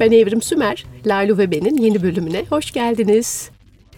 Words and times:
Ben 0.00 0.12
Evrim 0.12 0.42
Sümer. 0.42 0.84
Lalu 1.06 1.38
ve 1.38 1.50
Ben'in 1.50 1.76
yeni 1.76 2.02
bölümüne 2.02 2.44
hoş 2.50 2.72
geldiniz. 2.72 3.50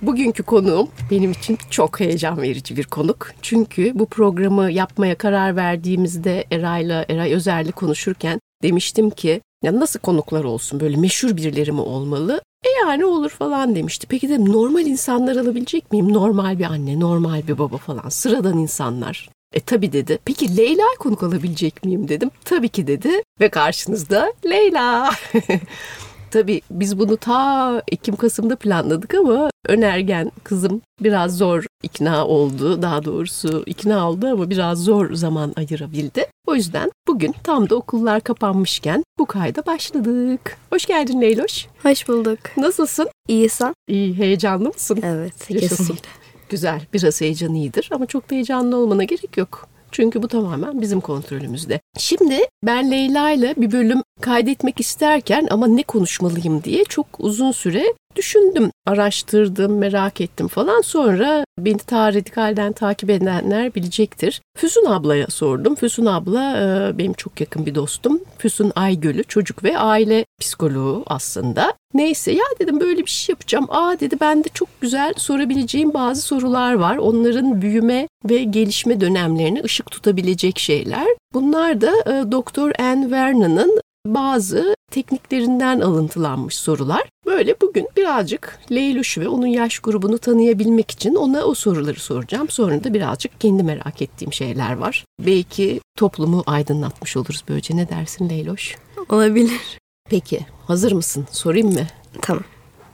Bugünkü 0.03 0.43
konuğum 0.43 0.89
benim 1.11 1.31
için 1.31 1.59
çok 1.71 2.01
heyecan 2.01 2.43
verici 2.43 2.77
bir 2.77 2.85
konuk. 2.85 3.31
Çünkü 3.43 3.93
bu 3.95 4.07
programı 4.07 4.73
yapmaya 4.73 5.15
karar 5.15 5.57
verdiğimizde 5.57 6.45
Eray'la, 6.51 7.07
Eray 7.09 7.35
Özer'le 7.35 7.71
konuşurken 7.71 8.41
demiştim 8.63 9.11
ki 9.11 9.41
ya 9.65 9.81
nasıl 9.81 10.01
konuklar 10.01 10.45
olsun 10.45 10.81
böyle 10.81 10.97
meşhur 10.97 11.37
birileri 11.37 11.73
mi 11.73 11.81
olmalı? 11.81 12.41
E 12.65 12.69
yani 12.89 13.05
olur 13.05 13.31
falan 13.31 13.75
demişti. 13.75 14.07
Peki 14.07 14.29
de 14.29 14.45
normal 14.45 14.87
insanlar 14.87 15.37
alabilecek 15.37 15.93
miyim? 15.93 16.13
Normal 16.13 16.59
bir 16.59 16.65
anne, 16.65 17.01
normal 17.01 17.49
bir 17.49 17.59
baba 17.59 17.77
falan. 17.77 18.09
Sıradan 18.09 18.59
insanlar. 18.59 19.29
E 19.53 19.61
tabi 19.61 19.93
dedi. 19.93 20.19
Peki 20.25 20.57
Leyla 20.57 20.85
konuk 20.99 21.23
alabilecek 21.23 21.85
miyim 21.85 22.09
dedim. 22.09 22.31
Tabii 22.45 22.69
ki 22.69 22.87
dedi. 22.87 23.11
Ve 23.41 23.49
karşınızda 23.49 24.33
Leyla. 24.51 25.11
Tabii 26.31 26.61
biz 26.71 26.99
bunu 26.99 27.17
ta 27.17 27.83
Ekim-Kasım'da 27.93 28.57
planladık 28.57 29.15
ama 29.15 29.51
önergen 29.69 30.33
kızım 30.45 30.83
biraz 31.01 31.37
zor 31.39 31.65
ikna 31.83 32.27
oldu. 32.27 32.83
Daha 32.83 33.05
doğrusu 33.05 33.63
ikna 33.67 34.11
oldu 34.11 34.27
ama 34.27 34.51
biraz 34.51 34.79
zor 34.85 35.15
zaman 35.15 35.53
ayırabildi. 35.57 36.27
O 36.47 36.55
yüzden 36.55 36.91
bugün 37.09 37.35
tam 37.45 37.71
da 37.71 37.75
okullar 37.77 38.21
kapanmışken 38.21 39.05
bu 39.19 39.27
kayda 39.27 39.67
başladık. 39.67 40.57
Hoş 40.73 40.87
geldin 40.87 41.21
Leyloş. 41.21 41.67
Hoş 41.83 42.09
bulduk. 42.09 42.39
Nasılsın? 42.57 43.09
İyisin. 43.29 43.75
İyi, 43.89 44.15
heyecanlı 44.19 44.69
mısın? 44.69 44.99
Evet, 45.03 45.51
Yaşasın. 45.51 45.77
kesinlikle. 45.77 46.22
Güzel, 46.53 46.81
biraz 46.93 47.21
heyecan 47.21 47.55
iyidir 47.55 47.89
ama 47.93 48.07
çok 48.07 48.31
da 48.31 48.35
heyecanlı 48.35 48.77
olmana 48.77 49.05
gerek 49.05 49.37
yok. 49.37 49.69
Çünkü 49.93 50.23
bu 50.23 50.29
tamamen 50.29 50.81
bizim 50.81 51.01
kontrolümüzde. 51.01 51.81
Şimdi 51.99 52.39
ben 52.67 52.91
Leyla 52.91 53.31
ile 53.31 53.55
bir 53.57 53.73
bölüm 53.73 54.03
kaydetmek 54.21 54.81
isterken 54.81 55.47
ama 55.51 55.67
ne 55.67 55.83
konuşmalıyım 55.83 56.65
diye 56.65 56.85
çok 56.85 57.07
uzun 57.19 57.53
süre 57.53 57.85
düşündüm, 58.17 58.71
araştırdım, 58.87 59.79
merak 59.79 60.21
ettim 60.21 60.49
falan. 60.49 60.81
Sonra 60.81 61.45
beni 61.59 61.79
ta 61.79 62.15
radikalden 62.15 62.73
takip 62.73 63.11
edenler 63.11 63.75
bilecektir. 63.75 64.41
Füsun 64.57 64.85
ablaya 64.85 65.27
sordum. 65.27 65.75
Füsun 65.75 66.07
abla 66.07 66.57
e, 66.59 66.99
benim 66.99 67.13
çok 67.13 67.41
yakın 67.41 67.67
bir 67.67 67.75
dostum. 67.75 68.21
Füsun 68.39 68.73
Aygöl'ü 68.77 69.25
çocuk 69.25 69.65
ve 69.65 69.79
aile 69.79 70.25
psikoloğu 70.41 71.05
aslında. 71.07 71.75
Neyse 71.95 72.33
ya 72.33 72.45
dedim 72.61 72.81
böyle 72.81 73.01
bir 73.01 73.11
şey 73.11 73.33
yapacağım. 73.33 73.67
Aa 73.69 74.01
dedi 74.01 74.21
bende 74.21 74.49
çok 74.55 74.69
güzel 74.81 75.15
sorabileceğim 75.17 75.95
bazı 75.95 76.23
sorular 76.23 76.75
var. 76.75 76.97
Onların 76.97 77.63
büyüme 77.63 78.09
ve 78.31 78.45
gelişme 78.45 79.01
dönemlerini 79.01 79.63
ışık 79.65 79.91
tutabilecek 79.91 80.59
şeyler. 80.59 81.07
Bunlar 81.35 81.81
da 81.81 81.93
e, 82.07 82.33
Doktor 82.33 82.73
Anne 82.79 83.11
Vernon'ın 83.11 83.81
bazı 84.07 84.75
tekniklerinden 84.93 85.81
alıntılanmış 85.81 86.57
sorular. 86.57 87.03
Böyle 87.27 87.55
bugün 87.61 87.89
birazcık 87.97 88.59
Leyluş 88.71 89.19
ve 89.19 89.29
onun 89.29 89.47
yaş 89.47 89.79
grubunu 89.79 90.19
tanıyabilmek 90.19 90.91
için 90.91 91.15
ona 91.15 91.45
o 91.45 91.55
soruları 91.55 92.01
soracağım. 92.01 92.49
Sonra 92.49 92.85
da 92.85 92.95
birazcık 92.95 93.41
kendi 93.41 93.63
merak 93.63 94.03
ettiğim 94.03 94.33
şeyler 94.33 94.77
var. 94.77 95.05
Belki 95.21 95.81
toplumu 95.97 96.43
aydınlatmış 96.47 97.17
oluruz 97.17 97.45
böylece. 97.49 97.77
Ne 97.77 97.89
dersin 97.89 98.29
Leyloş? 98.29 98.77
Olabilir. 99.09 99.79
Peki 100.11 100.47
hazır 100.67 100.93
mısın? 100.93 101.27
Sorayım 101.31 101.73
mı? 101.73 101.87
Tamam. 102.23 102.45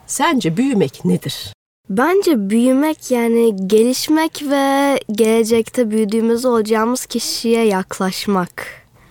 Sence 0.07 0.57
büyümek 0.57 1.05
nedir? 1.05 1.53
Bence 1.91 2.51
büyümek 2.51 3.11
yani 3.11 3.57
gelişmek 3.67 4.43
ve 4.43 4.99
gelecekte 5.13 5.91
büyüdüğümüz 5.91 6.45
olacağımız 6.45 7.07
kişiye 7.07 7.65
yaklaşmak 7.65 8.67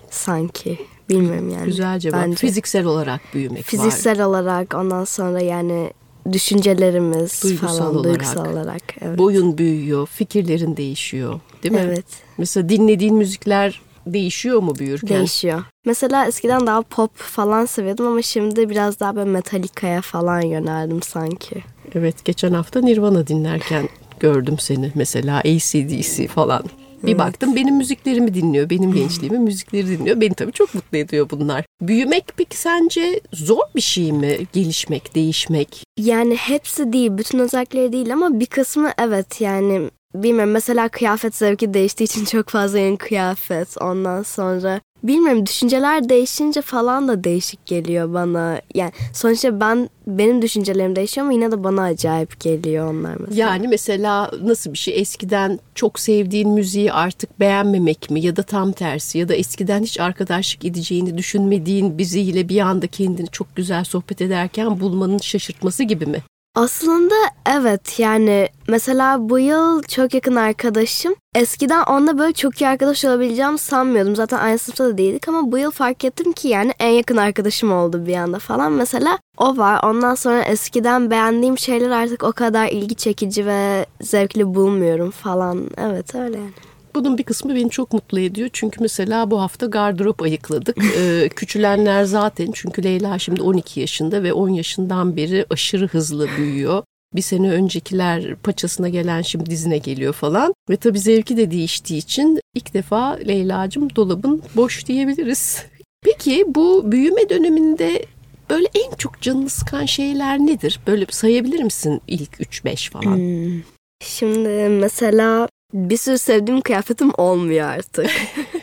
sanki. 0.09 0.79
Bilmiyorum 1.09 1.49
yani. 1.49 1.65
Güzel 1.65 1.99
cevap. 1.99 2.21
Bence. 2.25 2.35
Fiziksel 2.35 2.85
olarak 2.85 3.21
büyümek 3.33 3.57
var. 3.57 3.63
Fiziksel 3.63 4.21
olarak 4.21 4.73
ondan 4.73 5.03
sonra 5.03 5.41
yani 5.41 5.91
düşüncelerimiz 6.31 7.43
Duygusal 7.43 7.67
falan 7.77 7.95
olarak. 7.95 8.03
duygusal 8.03 8.51
olarak. 8.51 8.81
Evet. 9.01 9.17
Boyun 9.17 9.57
büyüyor, 9.57 10.07
fikirlerin 10.07 10.77
değişiyor 10.77 11.39
değil 11.63 11.73
mi? 11.73 11.81
Evet. 11.85 12.05
Mesela 12.37 12.69
dinlediğin 12.69 13.15
müzikler 13.15 13.81
değişiyor 14.05 14.59
mu 14.59 14.75
büyürken? 14.75 15.17
Değişiyor. 15.17 15.63
Mesela 15.85 16.25
eskiden 16.27 16.67
daha 16.67 16.81
pop 16.81 17.17
falan 17.17 17.65
seviyordum 17.65 18.07
ama 18.07 18.21
şimdi 18.21 18.69
biraz 18.69 18.99
daha 18.99 19.15
böyle 19.15 19.29
Metallica'ya 19.29 20.01
falan 20.01 20.41
yöneldim 20.41 21.01
sanki. 21.01 21.63
Evet 21.95 22.25
geçen 22.25 22.53
hafta 22.53 22.81
Nirvana 22.81 23.27
dinlerken 23.27 23.89
gördüm 24.19 24.55
seni 24.59 24.91
mesela 24.95 25.37
ACDC 25.39 26.27
falan. 26.27 26.63
Bir 27.03 27.07
Evet. 27.07 27.19
baktım 27.19 27.55
benim 27.55 27.75
müziklerimi 27.75 28.33
dinliyor, 28.33 28.69
benim 28.69 28.93
gençliğimin 28.93 29.41
müzikleri 29.41 29.87
dinliyor. 29.87 30.21
Beni 30.21 30.33
tabii 30.33 30.51
çok 30.51 30.75
mutlu 30.75 30.97
ediyor 30.97 31.29
bunlar. 31.29 31.65
Büyümek 31.81 32.25
peki 32.37 32.57
sence 32.57 33.19
zor 33.33 33.61
bir 33.75 33.81
şey 33.81 34.11
mi? 34.11 34.37
Gelişmek, 34.53 35.15
değişmek? 35.15 35.83
Yani 35.99 36.35
hepsi 36.35 36.93
değil, 36.93 37.17
bütün 37.17 37.39
özellikleri 37.39 37.91
değil 37.93 38.13
ama 38.13 38.39
bir 38.39 38.45
kısmı 38.45 38.91
evet 38.97 39.41
yani 39.41 39.89
bilmiyorum 40.15 40.51
mesela 40.51 40.89
kıyafet 40.89 41.35
zevki 41.35 41.73
değiştiği 41.73 42.05
için 42.05 42.25
çok 42.25 42.49
fazla 42.49 42.79
yeni 42.79 42.97
kıyafet 42.97 43.77
ondan 43.81 44.23
sonra 44.23 44.81
bilmiyorum 45.03 45.45
düşünceler 45.45 46.09
değişince 46.09 46.61
falan 46.61 47.07
da 47.07 47.23
değişik 47.23 47.65
geliyor 47.65 48.13
bana. 48.13 48.61
Yani 48.75 48.91
sonuçta 49.13 49.59
ben 49.59 49.89
benim 50.07 50.41
düşüncelerim 50.41 50.95
değişiyor 50.95 51.25
ama 51.25 51.33
yine 51.33 51.51
de 51.51 51.63
bana 51.63 51.83
acayip 51.83 52.39
geliyor 52.39 52.93
onlar 52.93 53.15
mesela. 53.19 53.49
Yani 53.49 53.67
mesela 53.67 54.31
nasıl 54.41 54.73
bir 54.73 54.77
şey? 54.77 54.99
Eskiden 54.99 55.59
çok 55.75 55.99
sevdiğin 55.99 56.49
müziği 56.49 56.93
artık 56.93 57.39
beğenmemek 57.39 58.09
mi? 58.09 58.21
Ya 58.21 58.35
da 58.35 58.43
tam 58.43 58.71
tersi? 58.71 59.17
Ya 59.17 59.29
da 59.29 59.35
eskiden 59.35 59.83
hiç 59.83 59.99
arkadaşlık 59.99 60.65
edeceğini 60.65 61.17
düşünmediğin 61.17 61.97
biriyle 61.97 62.49
bir 62.49 62.59
anda 62.59 62.87
kendini 62.87 63.27
çok 63.27 63.55
güzel 63.55 63.83
sohbet 63.83 64.21
ederken 64.21 64.79
bulmanın 64.79 65.17
şaşırtması 65.17 65.83
gibi 65.83 66.05
mi? 66.05 66.23
Aslında 66.57 67.15
evet 67.45 67.99
yani 67.99 68.49
mesela 68.67 69.29
bu 69.29 69.39
yıl 69.39 69.83
çok 69.83 70.13
yakın 70.13 70.35
arkadaşım. 70.35 71.15
Eskiden 71.35 71.83
onunla 71.83 72.17
böyle 72.17 72.33
çok 72.33 72.61
iyi 72.61 72.67
arkadaş 72.67 73.05
olabileceğimi 73.05 73.57
sanmıyordum. 73.57 74.15
Zaten 74.15 74.37
aynı 74.37 74.57
sınıfta 74.57 74.85
da 74.85 74.97
değildik 74.97 75.27
ama 75.27 75.51
bu 75.51 75.57
yıl 75.57 75.71
fark 75.71 76.05
ettim 76.05 76.33
ki 76.33 76.47
yani 76.47 76.73
en 76.79 76.89
yakın 76.89 77.17
arkadaşım 77.17 77.71
oldu 77.71 78.05
bir 78.05 78.15
anda 78.15 78.39
falan. 78.39 78.71
Mesela 78.71 79.19
o 79.37 79.57
var. 79.57 79.79
Ondan 79.83 80.15
sonra 80.15 80.43
eskiden 80.43 81.11
beğendiğim 81.11 81.57
şeyler 81.57 81.89
artık 81.89 82.23
o 82.23 82.31
kadar 82.31 82.67
ilgi 82.67 82.95
çekici 82.95 83.45
ve 83.45 83.85
zevkli 84.01 84.55
bulmuyorum 84.55 85.11
falan. 85.11 85.69
Evet 85.77 86.15
öyle 86.15 86.37
yani. 86.37 86.66
Bunun 86.97 87.17
bir 87.17 87.23
kısmı 87.23 87.55
beni 87.55 87.69
çok 87.69 87.93
mutlu 87.93 88.19
ediyor. 88.19 88.49
Çünkü 88.53 88.77
mesela 88.81 89.31
bu 89.31 89.41
hafta 89.41 89.65
gardırop 89.65 90.21
ayıkladık. 90.21 90.77
Ee, 90.97 91.29
küçülenler 91.35 92.03
zaten 92.03 92.51
çünkü 92.53 92.83
Leyla 92.83 93.19
şimdi 93.19 93.41
12 93.41 93.79
yaşında 93.79 94.23
ve 94.23 94.33
10 94.33 94.49
yaşından 94.49 95.15
beri 95.15 95.45
aşırı 95.49 95.87
hızlı 95.87 96.27
büyüyor. 96.37 96.83
Bir 97.15 97.21
sene 97.21 97.51
öncekiler 97.51 98.35
paçasına 98.35 98.89
gelen 98.89 99.21
şimdi 99.21 99.49
dizine 99.49 99.77
geliyor 99.77 100.13
falan. 100.13 100.53
Ve 100.69 100.77
tabii 100.77 100.99
zevki 100.99 101.37
de 101.37 101.51
değiştiği 101.51 101.99
için 101.99 102.39
ilk 102.55 102.73
defa 102.73 103.11
Leyla'cığım 103.27 103.95
dolabın 103.95 104.43
boş 104.55 104.85
diyebiliriz. 104.85 105.65
Peki 106.01 106.45
bu 106.47 106.91
büyüme 106.91 107.29
döneminde 107.29 108.05
böyle 108.49 108.67
en 108.75 108.95
çok 108.95 109.21
canını 109.21 109.49
sıkan 109.49 109.85
şeyler 109.85 110.39
nedir? 110.39 110.79
Böyle 110.87 111.05
sayabilir 111.09 111.63
misin 111.63 112.01
ilk 112.07 112.39
3-5 112.39 112.91
falan? 112.91 113.15
Hmm. 113.15 113.61
Şimdi 114.03 114.69
mesela 114.69 115.47
bir 115.73 115.97
sürü 115.97 116.17
sevdiğim 116.17 116.61
kıyafetim 116.61 117.11
olmuyor 117.17 117.67
artık. 117.69 118.11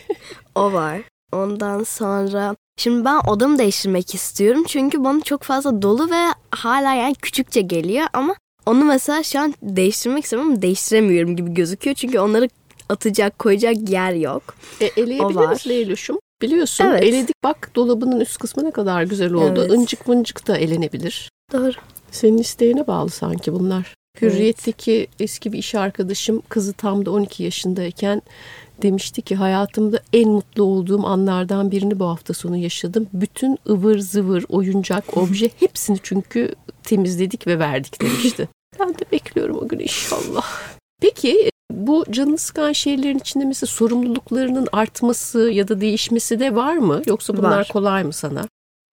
o 0.55 0.73
var. 0.73 1.01
Ondan 1.33 1.83
sonra 1.83 2.57
şimdi 2.77 3.05
ben 3.05 3.21
odamı 3.27 3.59
değiştirmek 3.59 4.15
istiyorum 4.15 4.65
çünkü 4.69 5.05
bana 5.05 5.21
çok 5.21 5.43
fazla 5.43 5.83
dolu 5.83 6.11
ve 6.11 6.25
hala 6.51 6.95
yani 6.95 7.15
küçükçe 7.15 7.61
geliyor 7.61 8.07
ama 8.13 8.35
onu 8.67 8.85
mesela 8.85 9.23
şu 9.23 9.41
an 9.41 9.55
değiştirmek 9.63 10.25
istiyorum 10.25 10.49
ama 10.51 10.63
değiştiremiyorum 10.63 11.37
gibi 11.37 11.55
gözüküyor 11.55 11.97
çünkü 11.97 12.19
onları 12.19 12.49
atacak 12.89 13.39
koyacak 13.39 13.89
yer 13.91 14.13
yok. 14.13 14.43
E, 14.81 14.85
eleyebiliriz 14.87 15.67
Leylüş'üm. 15.67 16.17
Biliyorsun 16.43 16.85
Evet. 16.85 17.03
eledik 17.03 17.37
bak 17.45 17.71
dolabının 17.75 18.21
üst 18.21 18.39
kısmı 18.39 18.65
ne 18.65 18.71
kadar 18.71 19.03
güzel 19.03 19.33
oldu. 19.33 19.61
Evet. 19.61 19.79
Incık 19.79 20.09
mıncık 20.09 20.47
da 20.47 20.59
elenebilir. 20.59 21.31
Doğru. 21.53 21.73
Senin 22.11 22.39
isteğine 22.39 22.87
bağlı 22.87 23.11
sanki 23.11 23.53
bunlar. 23.53 23.95
Hürriyet'teki 24.23 25.07
eski 25.21 25.53
bir 25.53 25.59
iş 25.59 25.75
arkadaşım 25.75 26.43
kızı 26.49 26.73
tam 26.73 27.07
da 27.07 27.11
12 27.11 27.43
yaşındayken 27.43 28.23
demişti 28.83 29.23
ki 29.23 29.37
hayatımda 29.37 30.01
en 30.13 30.29
mutlu 30.29 30.63
olduğum 30.63 31.07
anlardan 31.07 31.71
birini 31.71 31.99
bu 31.99 32.05
hafta 32.05 32.35
sonu 32.35 32.57
yaşadım. 32.57 33.07
Bütün 33.13 33.59
ıvır 33.69 33.99
zıvır 33.99 34.45
oyuncak 34.49 35.17
obje 35.17 35.51
hepsini 35.61 35.99
çünkü 36.03 36.55
temizledik 36.83 37.47
ve 37.47 37.59
verdik 37.59 38.01
demişti. 38.03 38.49
ben 38.81 38.89
de 38.89 39.05
bekliyorum 39.13 39.59
o 39.63 39.69
gün 39.69 39.79
inşallah. 39.79 40.45
Peki 41.01 41.51
bu 41.71 42.05
canını 42.11 42.39
sıkan 42.39 42.73
şeylerin 42.73 43.19
içinde 43.19 43.45
mesela 43.45 43.67
sorumluluklarının 43.67 44.69
artması 44.73 45.51
ya 45.51 45.69
da 45.69 45.81
değişmesi 45.81 46.41
de 46.41 46.55
var 46.55 46.77
mı? 46.77 47.03
Yoksa 47.07 47.37
bunlar 47.37 47.59
Var. 47.59 47.69
kolay 47.73 48.05
mı 48.05 48.13
sana? 48.13 48.49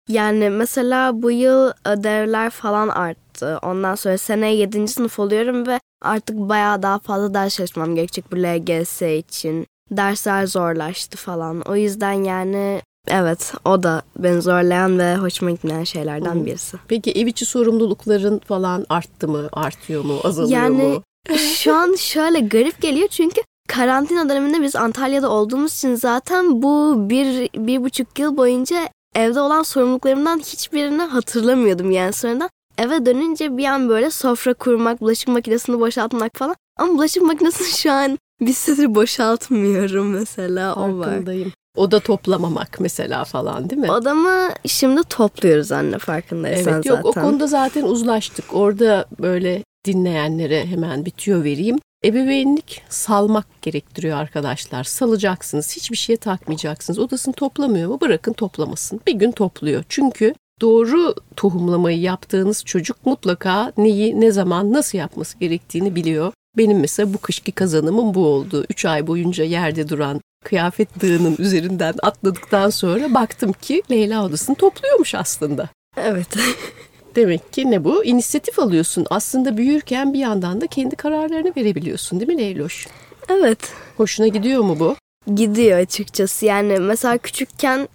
Yani 0.09 0.49
mesela 0.49 1.21
bu 1.21 1.31
yıl 1.31 1.71
ödevler 1.85 2.49
falan 2.49 2.87
arttı. 2.87 3.59
Ondan 3.61 3.95
sonra 3.95 4.17
seneye 4.17 4.55
7. 4.55 4.87
sınıf 4.87 5.19
oluyorum 5.19 5.67
ve 5.67 5.79
artık 6.01 6.35
bayağı 6.35 6.83
daha 6.83 6.99
fazla 6.99 7.33
ders 7.33 7.55
çalışmam 7.55 7.95
gerekecek 7.95 8.31
bu 8.31 8.35
LGS 8.35 9.01
için. 9.01 9.67
Dersler 9.91 10.45
zorlaştı 10.45 11.17
falan. 11.17 11.61
O 11.61 11.75
yüzden 11.75 12.11
yani 12.11 12.81
Evet 13.07 13.53
o 13.65 13.83
da 13.83 14.01
beni 14.17 14.41
zorlayan 14.41 14.99
ve 14.99 15.15
hoşuma 15.15 15.51
gitmeyen 15.51 15.83
şeylerden 15.83 16.45
birisi. 16.45 16.77
Peki 16.87 17.11
ev 17.11 17.27
içi 17.27 17.45
sorumlulukların 17.45 18.39
falan 18.39 18.85
arttı 18.89 19.27
mı, 19.27 19.49
artıyor 19.53 20.03
mu, 20.03 20.19
azalıyor 20.23 20.61
Yani 20.61 20.83
mu? 20.83 21.03
şu 21.37 21.75
an 21.75 21.95
şöyle 21.95 22.39
garip 22.39 22.81
geliyor 22.81 23.07
çünkü 23.07 23.41
karantina 23.67 24.29
döneminde 24.29 24.61
biz 24.61 24.75
Antalya'da 24.75 25.29
olduğumuz 25.29 25.73
için 25.73 25.95
zaten 25.95 26.61
bu 26.61 26.95
bir, 27.09 27.49
bir 27.55 27.83
buçuk 27.83 28.19
yıl 28.19 28.37
boyunca 28.37 28.89
evde 29.15 29.39
olan 29.39 29.63
sorumluluklarımdan 29.63 30.39
hiçbirini 30.39 31.01
hatırlamıyordum 31.01 31.91
yani 31.91 32.13
sonradan. 32.13 32.49
Eve 32.77 33.05
dönünce 33.05 33.57
bir 33.57 33.65
an 33.65 33.89
böyle 33.89 34.11
sofra 34.11 34.53
kurmak, 34.53 35.01
bulaşık 35.01 35.27
makinesini 35.27 35.79
boşaltmak 35.79 36.31
falan. 36.35 36.55
Ama 36.77 36.93
bulaşık 36.93 37.23
makinesini 37.23 37.67
şu 37.67 37.91
an 37.91 38.17
bir 38.41 38.53
süredir 38.53 38.95
boşaltmıyorum 38.95 40.09
mesela 40.11 40.75
o 40.75 40.97
var. 40.99 41.05
Farkındayım. 41.05 41.51
Oda 41.77 41.99
toplamamak 41.99 42.77
mesela 42.79 43.23
falan 43.23 43.69
değil 43.69 43.81
mi? 43.81 43.91
Odamı 43.91 44.49
şimdi 44.65 45.03
topluyoruz 45.03 45.71
anne 45.71 45.97
farkındaysan 45.97 46.73
Evet 46.73 46.85
yok 46.85 46.97
zaten. 47.03 47.21
o 47.21 47.23
konuda 47.23 47.47
zaten 47.47 47.83
uzlaştık. 47.83 48.45
Orada 48.53 49.05
böyle 49.19 49.63
dinleyenlere 49.85 50.65
hemen 50.65 51.05
bitiyor 51.05 51.43
vereyim. 51.43 51.77
Ebeveynlik 52.05 52.81
salmak 52.89 53.61
gerektiriyor 53.61 54.17
arkadaşlar. 54.17 54.83
Salacaksınız. 54.83 55.75
Hiçbir 55.75 55.97
şeye 55.97 56.17
takmayacaksınız. 56.17 56.99
Odasını 56.99 57.33
toplamıyor 57.33 57.89
mu? 57.89 58.01
Bırakın 58.01 58.33
toplamasın. 58.33 59.01
Bir 59.07 59.13
gün 59.13 59.31
topluyor. 59.31 59.83
Çünkü 59.89 60.33
doğru 60.61 61.15
tohumlamayı 61.35 61.99
yaptığınız 61.99 62.65
çocuk 62.65 63.05
mutlaka 63.05 63.73
neyi, 63.77 64.21
ne 64.21 64.31
zaman, 64.31 64.73
nasıl 64.73 64.97
yapması 64.97 65.39
gerektiğini 65.39 65.95
biliyor. 65.95 66.33
Benim 66.57 66.79
mesela 66.79 67.13
bu 67.13 67.17
kışki 67.17 67.51
kazanımım 67.51 68.13
bu 68.13 68.25
oldu. 68.25 68.65
Üç 68.69 68.85
ay 68.85 69.07
boyunca 69.07 69.43
yerde 69.43 69.89
duran 69.89 70.21
kıyafet 70.45 71.01
dığının 71.01 71.35
üzerinden 71.39 71.93
atladıktan 72.03 72.69
sonra 72.69 73.13
baktım 73.13 73.53
ki 73.53 73.83
Leyla 73.91 74.25
odasını 74.25 74.55
topluyormuş 74.55 75.15
aslında. 75.15 75.69
Evet. 75.97 76.27
Demek 77.15 77.53
ki 77.53 77.71
ne 77.71 77.83
bu? 77.83 78.03
İnisiyatif 78.05 78.59
alıyorsun. 78.59 79.05
Aslında 79.09 79.57
büyürken 79.57 80.13
bir 80.13 80.19
yandan 80.19 80.61
da 80.61 80.67
kendi 80.67 80.95
kararlarını 80.95 81.53
verebiliyorsun 81.57 82.19
değil 82.19 82.31
mi 82.31 82.37
Leyloş? 82.37 82.87
evet. 83.29 83.59
Hoşuna 83.97 84.27
gidiyor 84.27 84.63
mu 84.63 84.79
bu? 84.79 84.95
gidiyor 85.35 85.79
açıkçası. 85.79 86.45
Yani 86.45 86.79
mesela 86.79 87.17
küçükken 87.17 87.87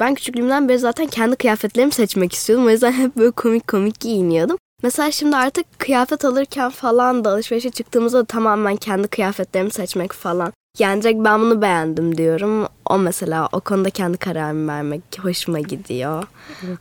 ben 0.00 0.14
küçüklüğümden 0.14 0.68
beri 0.68 0.78
zaten 0.78 1.06
kendi 1.06 1.36
kıyafetlerimi 1.36 1.92
seçmek 1.92 2.32
istiyordum. 2.32 2.66
O 2.66 2.70
yüzden 2.70 2.92
hep 3.02 3.16
böyle 3.16 3.30
komik 3.30 3.68
komik 3.68 4.00
giyiniyordum. 4.00 4.58
Mesela 4.82 5.10
şimdi 5.10 5.36
artık 5.36 5.78
kıyafet 5.78 6.24
alırken 6.24 6.70
falan 6.70 7.24
da 7.24 7.30
alışverişe 7.30 7.70
çıktığımızda 7.70 8.18
da 8.18 8.24
tamamen 8.24 8.76
kendi 8.76 9.08
kıyafetlerimi 9.08 9.70
seçmek 9.70 10.12
falan. 10.12 10.52
Direkt 10.78 11.24
ben 11.24 11.40
bunu 11.40 11.62
beğendim 11.62 12.18
diyorum. 12.18 12.66
O 12.90 12.98
mesela 12.98 13.48
o 13.52 13.60
konuda 13.60 13.90
kendi 13.90 14.18
kararımı 14.18 14.68
vermek 14.68 15.02
hoşuma 15.22 15.60
gidiyor. 15.60 16.24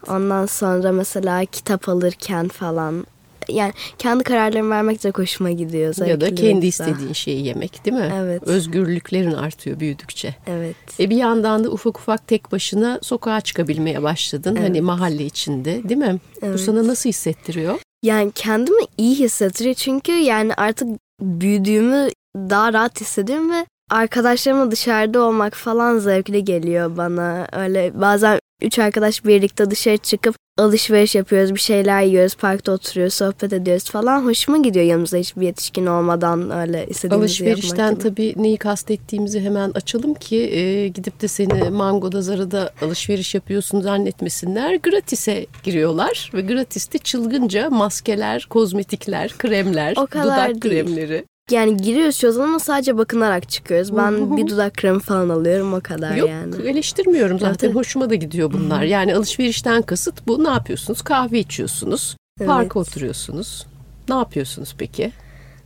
Ondan 0.08 0.46
sonra 0.46 0.92
mesela 0.92 1.46
kitap 1.46 1.90
alırken 1.90 2.48
falan 2.48 3.06
yani 3.50 3.74
kendi 3.98 4.24
kararlarımı 4.24 4.70
vermek 4.70 5.04
de 5.04 5.10
hoşuma 5.16 5.52
gidiyor. 5.52 6.08
Ya 6.08 6.22
da 6.22 6.36
kendi 6.36 6.68
istediğin 6.68 7.14
şeyi 7.14 7.46
yemek 7.46 7.86
değil 7.86 7.98
mi? 7.98 8.12
Evet. 8.16 8.44
Özgürlüklerin 8.44 9.32
artıyor 9.34 9.80
büyüdükçe. 9.80 10.36
Evet. 10.48 10.76
E 11.00 11.10
bir 11.10 11.16
yandan 11.16 11.64
da 11.64 11.70
ufak 11.70 12.00
ufak 12.00 12.28
tek 12.28 12.52
başına 12.52 13.00
sokağa 13.02 13.42
çıkabilmeye 13.42 14.04
başladın. 14.04 14.56
Evet. 14.56 14.70
Hani 14.70 14.82
mahalle 14.82 15.26
içinde 15.26 15.90
değil 15.90 16.00
mi? 16.00 16.20
Bu 16.42 16.46
Evet. 16.46 16.60
sana 16.60 16.88
nasıl 16.88 17.10
hissettiriyor? 17.10 17.80
Yani 18.04 18.32
kendimi 18.36 18.82
iyi 18.98 19.16
hissettiriyor 19.16 19.76
çünkü 19.76 20.12
yani 20.12 20.54
artık 20.54 20.88
büyüdüğümü 21.22 22.10
daha 22.36 22.74
rahat 22.74 23.02
hissediyorum 23.02 23.52
ve 23.52 23.66
arkadaşlarımla 23.92 24.72
dışarıda 24.72 25.22
olmak 25.22 25.56
falan 25.56 25.98
zevkli 25.98 26.46
geliyor 26.46 26.98
bana. 26.98 27.48
Öyle 27.52 27.92
bazen 28.02 28.40
üç 28.62 28.80
arkadaş 28.80 29.26
birlikte 29.26 29.72
dışarı 29.72 29.98
çıkıp 29.98 30.36
alışveriş 30.58 31.16
yapıyoruz, 31.16 31.56
bir 31.56 31.60
şeyler 31.60 32.02
yiyoruz, 32.02 32.36
parkta 32.36 32.72
oturuyoruz, 32.72 33.14
sohbet 33.14 33.54
ediyoruz 33.54 33.90
falan. 33.92 34.26
Hoşuma 34.26 34.58
gidiyor 34.58 34.86
yanımızda 34.86 35.18
hiçbir 35.18 35.42
yetişkin 35.42 35.86
olmadan 35.86 36.52
öyle 36.52 36.88
istediğimizi 36.88 37.44
Alışverişten 37.44 37.84
yapmak 37.84 38.02
tabii 38.02 38.34
neyi 38.38 38.58
kastettiğimizi 38.58 39.40
hemen 39.40 39.72
açalım 39.76 40.14
ki 40.14 40.38
e, 40.38 40.88
gidip 40.88 41.22
de 41.22 41.28
seni 41.28 41.70
Mango'da 41.70 42.22
Zara'da 42.22 42.72
alışveriş 42.82 43.36
yapıyorsun 43.36 43.82
zannetmesinler. 43.82 44.76
Gratis'e 44.76 45.46
giriyorlar 45.64 46.32
ve 46.34 46.42
gratis'te 46.42 46.98
çılgınca 46.98 47.70
maskeler, 47.70 48.48
kozmetikler, 48.50 49.34
kremler, 49.38 49.94
O 49.98 50.08
kadar 50.08 50.50
dudak 50.50 50.62
değil. 50.64 50.86
kremleri. 50.86 51.26
Yani 51.52 51.78
giriyoruz 51.78 52.16
zaman 52.16 52.48
ama 52.48 52.60
sadece 52.60 52.98
bakınarak 52.98 53.50
çıkıyoruz. 53.50 53.98
Ben 53.98 54.38
bir 54.38 54.48
dudak 54.48 54.74
kremi 54.74 55.00
falan 55.00 55.30
alıyorum 55.30 55.74
o 55.74 55.82
kadar 55.82 56.16
Yok 56.16 56.30
yani. 56.30 56.56
eleştirmiyorum 56.56 57.40
zaten 57.40 57.50
Evet, 57.50 57.64
evet. 57.64 57.76
hoşuma 57.76 58.10
da 58.10 58.16
gidiyor 58.16 58.54
bunlar. 58.54 58.84
Yani 58.84 59.16
alışverişten 59.16 59.82
kasıt 59.82 60.28
bu 60.28 60.44
ne 60.44 60.50
yapıyorsunuz? 60.50 61.02
Kahve 61.02 61.40
içiyorsunuz, 61.40 62.18
Evet. 62.40 62.48
parka 62.48 62.80
oturuyorsunuz. 62.80 63.66
Ne 64.10 64.16
yapıyorsunuz 64.16 64.76
peki? 64.78 65.12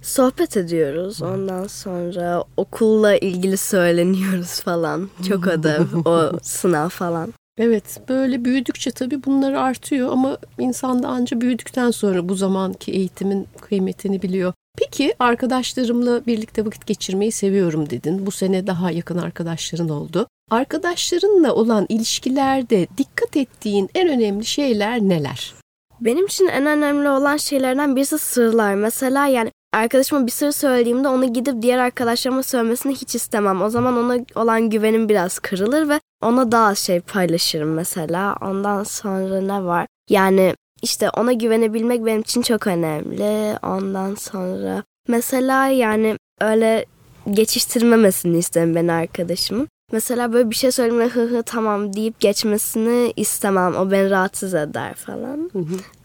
Sohbet 0.01 0.57
ediyoruz. 0.57 1.22
Ondan 1.22 1.68
sonra 1.68 2.44
okulla 2.57 3.16
ilgili 3.18 3.57
söyleniyoruz 3.57 4.60
falan. 4.62 5.10
Çok 5.30 5.48
ödev, 5.48 5.81
o 6.06 6.31
sınav 6.42 6.89
falan. 6.89 7.34
Evet 7.57 8.01
böyle 8.10 8.45
büyüdükçe 8.45 8.92
tabii 8.92 9.24
bunlar 9.25 9.54
artıyor 9.54 10.12
ama 10.12 10.38
insan 10.60 11.04
da 11.04 11.07
anca 11.07 11.42
büyüdükten 11.42 11.92
sonra 11.92 12.30
bu 12.30 12.36
zamanki 12.36 12.92
eğitimin 12.92 13.48
kıymetini 13.62 14.22
biliyor. 14.22 14.54
Peki 14.77 15.13
arkadaşlarımla 15.19 16.25
birlikte 16.25 16.65
vakit 16.65 16.85
geçirmeyi 16.85 17.31
seviyorum 17.31 17.89
dedin. 17.89 18.25
Bu 18.25 18.31
sene 18.31 18.68
daha 18.68 18.91
yakın 18.91 19.18
arkadaşların 19.18 19.89
oldu. 19.89 20.27
Arkadaşlarınla 20.51 21.53
olan 21.53 21.85
ilişkilerde 21.89 22.88
dikkat 22.97 23.38
ettiğin 23.38 23.89
en 23.95 24.07
önemli 24.09 24.45
şeyler 24.45 25.00
neler? 25.00 25.53
Benim 26.01 26.25
için 26.25 26.47
en 26.47 26.65
önemli 26.65 27.09
olan 27.09 27.38
şeylerden 27.38 27.95
birisi 27.95 28.18
sırlar. 28.18 28.75
Mesela 28.75 29.27
yani 29.27 29.51
arkadaşıma 29.73 30.25
bir 30.25 30.31
sır 30.31 30.51
söylediğimde 30.51 31.07
onu 31.07 31.33
gidip 31.33 31.62
diğer 31.62 31.77
arkadaşlarıma 31.77 32.44
söylemesini 32.44 32.95
hiç 32.95 33.15
istemem. 33.15 33.62
O 33.62 33.69
zaman 33.69 33.97
ona 33.97 34.17
olan 34.35 34.69
güvenim 34.69 35.09
biraz 35.09 35.39
kırılır 35.39 35.89
ve 35.89 36.00
ona 36.24 36.51
daha 36.51 36.67
az 36.67 36.79
şey 36.79 37.00
paylaşırım 37.00 37.74
mesela. 37.74 38.35
Ondan 38.41 38.83
sonra 38.83 39.41
ne 39.41 39.63
var? 39.65 39.88
Yani 40.09 40.56
işte 40.81 41.10
ona 41.10 41.34
güvenebilmek 41.34 42.05
benim 42.05 42.22
için 42.22 42.41
çok 42.41 42.67
önemli. 42.67 43.58
Ondan 43.63 44.15
sonra 44.15 44.84
mesela 45.08 45.67
yani 45.67 46.17
öyle 46.41 46.86
geçiştirmemesini 47.32 48.38
isterim 48.38 48.75
ben 48.75 48.88
arkadaşımın. 48.88 49.67
Mesela 49.91 50.34
böyle 50.34 50.50
bir 50.50 50.55
şey 50.55 50.72
söylediğimde 50.72 51.13
hı 51.13 51.22
hı 51.24 51.44
tamam 51.44 51.94
deyip 51.94 52.20
geçmesini 52.20 53.13
istemem. 53.15 53.75
O 53.75 53.91
beni 53.91 54.10
rahatsız 54.10 54.53
eder 54.53 54.94
falan. 54.94 55.51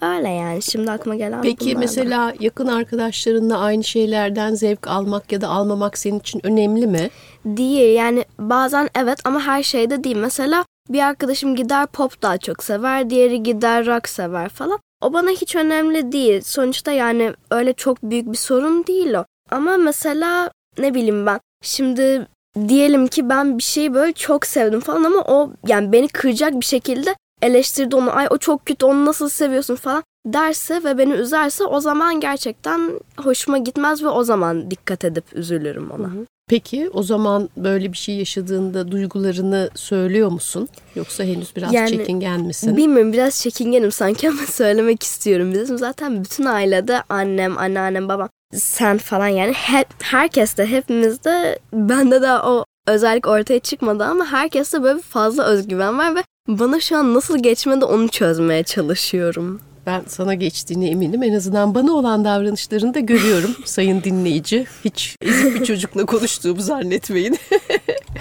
Öyle 0.02 0.28
yani 0.28 0.62
şimdi 0.62 0.90
aklıma 0.90 1.16
gelen 1.16 1.42
Peki 1.42 1.64
bunlar 1.64 1.74
da. 1.74 1.78
mesela 1.78 2.32
yakın 2.40 2.66
arkadaşlarınla 2.66 3.58
aynı 3.58 3.84
şeylerden 3.84 4.54
zevk 4.54 4.86
almak 4.88 5.32
ya 5.32 5.40
da 5.40 5.48
almamak 5.48 5.98
senin 5.98 6.18
için 6.18 6.46
önemli 6.46 6.86
mi? 6.86 7.10
Değil 7.44 7.96
yani 7.96 8.24
bazen 8.38 8.88
evet 8.94 9.18
ama 9.24 9.40
her 9.40 9.62
şeyde 9.62 10.04
değil. 10.04 10.16
Mesela 10.16 10.64
bir 10.88 11.00
arkadaşım 11.00 11.56
gider 11.56 11.86
pop 11.86 12.22
daha 12.22 12.38
çok 12.38 12.64
sever, 12.64 13.10
diğeri 13.10 13.42
gider 13.42 13.86
rock 13.86 14.08
sever 14.08 14.48
falan. 14.48 14.78
O 15.02 15.12
bana 15.12 15.30
hiç 15.30 15.56
önemli 15.56 16.12
değil. 16.12 16.40
Sonuçta 16.40 16.92
yani 16.92 17.32
öyle 17.50 17.72
çok 17.72 18.02
büyük 18.02 18.32
bir 18.32 18.36
sorun 18.36 18.86
değil 18.86 19.14
o. 19.14 19.24
Ama 19.50 19.76
mesela 19.76 20.50
ne 20.78 20.94
bileyim 20.94 21.26
ben 21.26 21.40
şimdi 21.62 22.26
diyelim 22.68 23.06
ki 23.06 23.28
ben 23.28 23.58
bir 23.58 23.62
şeyi 23.62 23.94
böyle 23.94 24.12
çok 24.12 24.46
sevdim 24.46 24.80
falan 24.80 25.04
ama 25.04 25.22
o 25.26 25.50
yani 25.66 25.92
beni 25.92 26.08
kıracak 26.08 26.60
bir 26.60 26.64
şekilde 26.64 27.14
eleştirdi 27.42 27.96
onu. 27.96 28.16
Ay 28.16 28.26
o 28.30 28.38
çok 28.38 28.66
kötü 28.66 28.86
onu 28.86 29.04
nasıl 29.04 29.28
seviyorsun 29.28 29.76
falan 29.76 30.02
derse 30.26 30.84
ve 30.84 30.98
beni 30.98 31.12
üzerse 31.12 31.64
o 31.64 31.80
zaman 31.80 32.20
gerçekten 32.20 33.00
hoşuma 33.16 33.58
gitmez 33.58 34.04
ve 34.04 34.08
o 34.08 34.24
zaman 34.24 34.70
dikkat 34.70 35.04
edip 35.04 35.24
üzülürüm 35.32 35.90
ona. 35.90 36.10
Peki 36.48 36.90
o 36.92 37.02
zaman 37.02 37.50
böyle 37.56 37.92
bir 37.92 37.96
şey 37.96 38.14
yaşadığında 38.14 38.90
duygularını 38.90 39.70
söylüyor 39.74 40.30
musun? 40.30 40.68
Yoksa 40.94 41.24
henüz 41.24 41.56
biraz 41.56 41.72
Yani 41.72 41.90
çekingen 41.90 42.40
misin? 42.40 42.76
Bilmiyorum 42.76 43.12
biraz 43.12 43.40
çekingenim 43.40 43.92
sanki 43.92 44.28
ama 44.28 44.40
söylemek 44.46 45.02
istiyorum. 45.02 45.52
Bizim 45.52 45.78
zaten 45.78 46.24
bütün 46.24 46.44
ailede 46.44 47.02
annem, 47.08 47.58
anneannem, 47.58 48.08
babam, 48.08 48.28
sen 48.54 48.98
falan 48.98 49.28
yani 49.28 49.52
hep 49.52 49.86
herkes 50.02 50.56
de 50.56 50.66
hepimizde 50.66 51.58
bende 51.72 52.22
de 52.22 52.32
o 52.32 52.64
özellik 52.86 53.26
ortaya 53.26 53.58
çıkmadı 53.60 54.04
ama 54.04 54.26
herkeste 54.26 54.82
böyle 54.82 54.98
bir 54.98 55.02
fazla 55.02 55.44
özgüven 55.44 55.98
var 55.98 56.14
ve 56.16 56.22
bana 56.48 56.80
şu 56.80 56.96
an 56.96 57.14
nasıl 57.14 57.38
geçmedi 57.38 57.84
onu 57.84 58.08
çözmeye 58.08 58.62
çalışıyorum. 58.62 59.60
Ben 59.86 60.02
sana 60.06 60.34
geçtiğine 60.34 60.88
eminim. 60.88 61.22
En 61.22 61.34
azından 61.34 61.74
bana 61.74 61.92
olan 61.92 62.24
davranışlarını 62.24 62.94
da 62.94 63.00
görüyorum 63.00 63.56
sayın 63.64 64.02
dinleyici. 64.02 64.66
Hiç 64.84 65.16
ezik 65.22 65.60
bir 65.60 65.64
çocukla 65.64 66.06
konuştuğumu 66.06 66.60
zannetmeyin. 66.60 67.38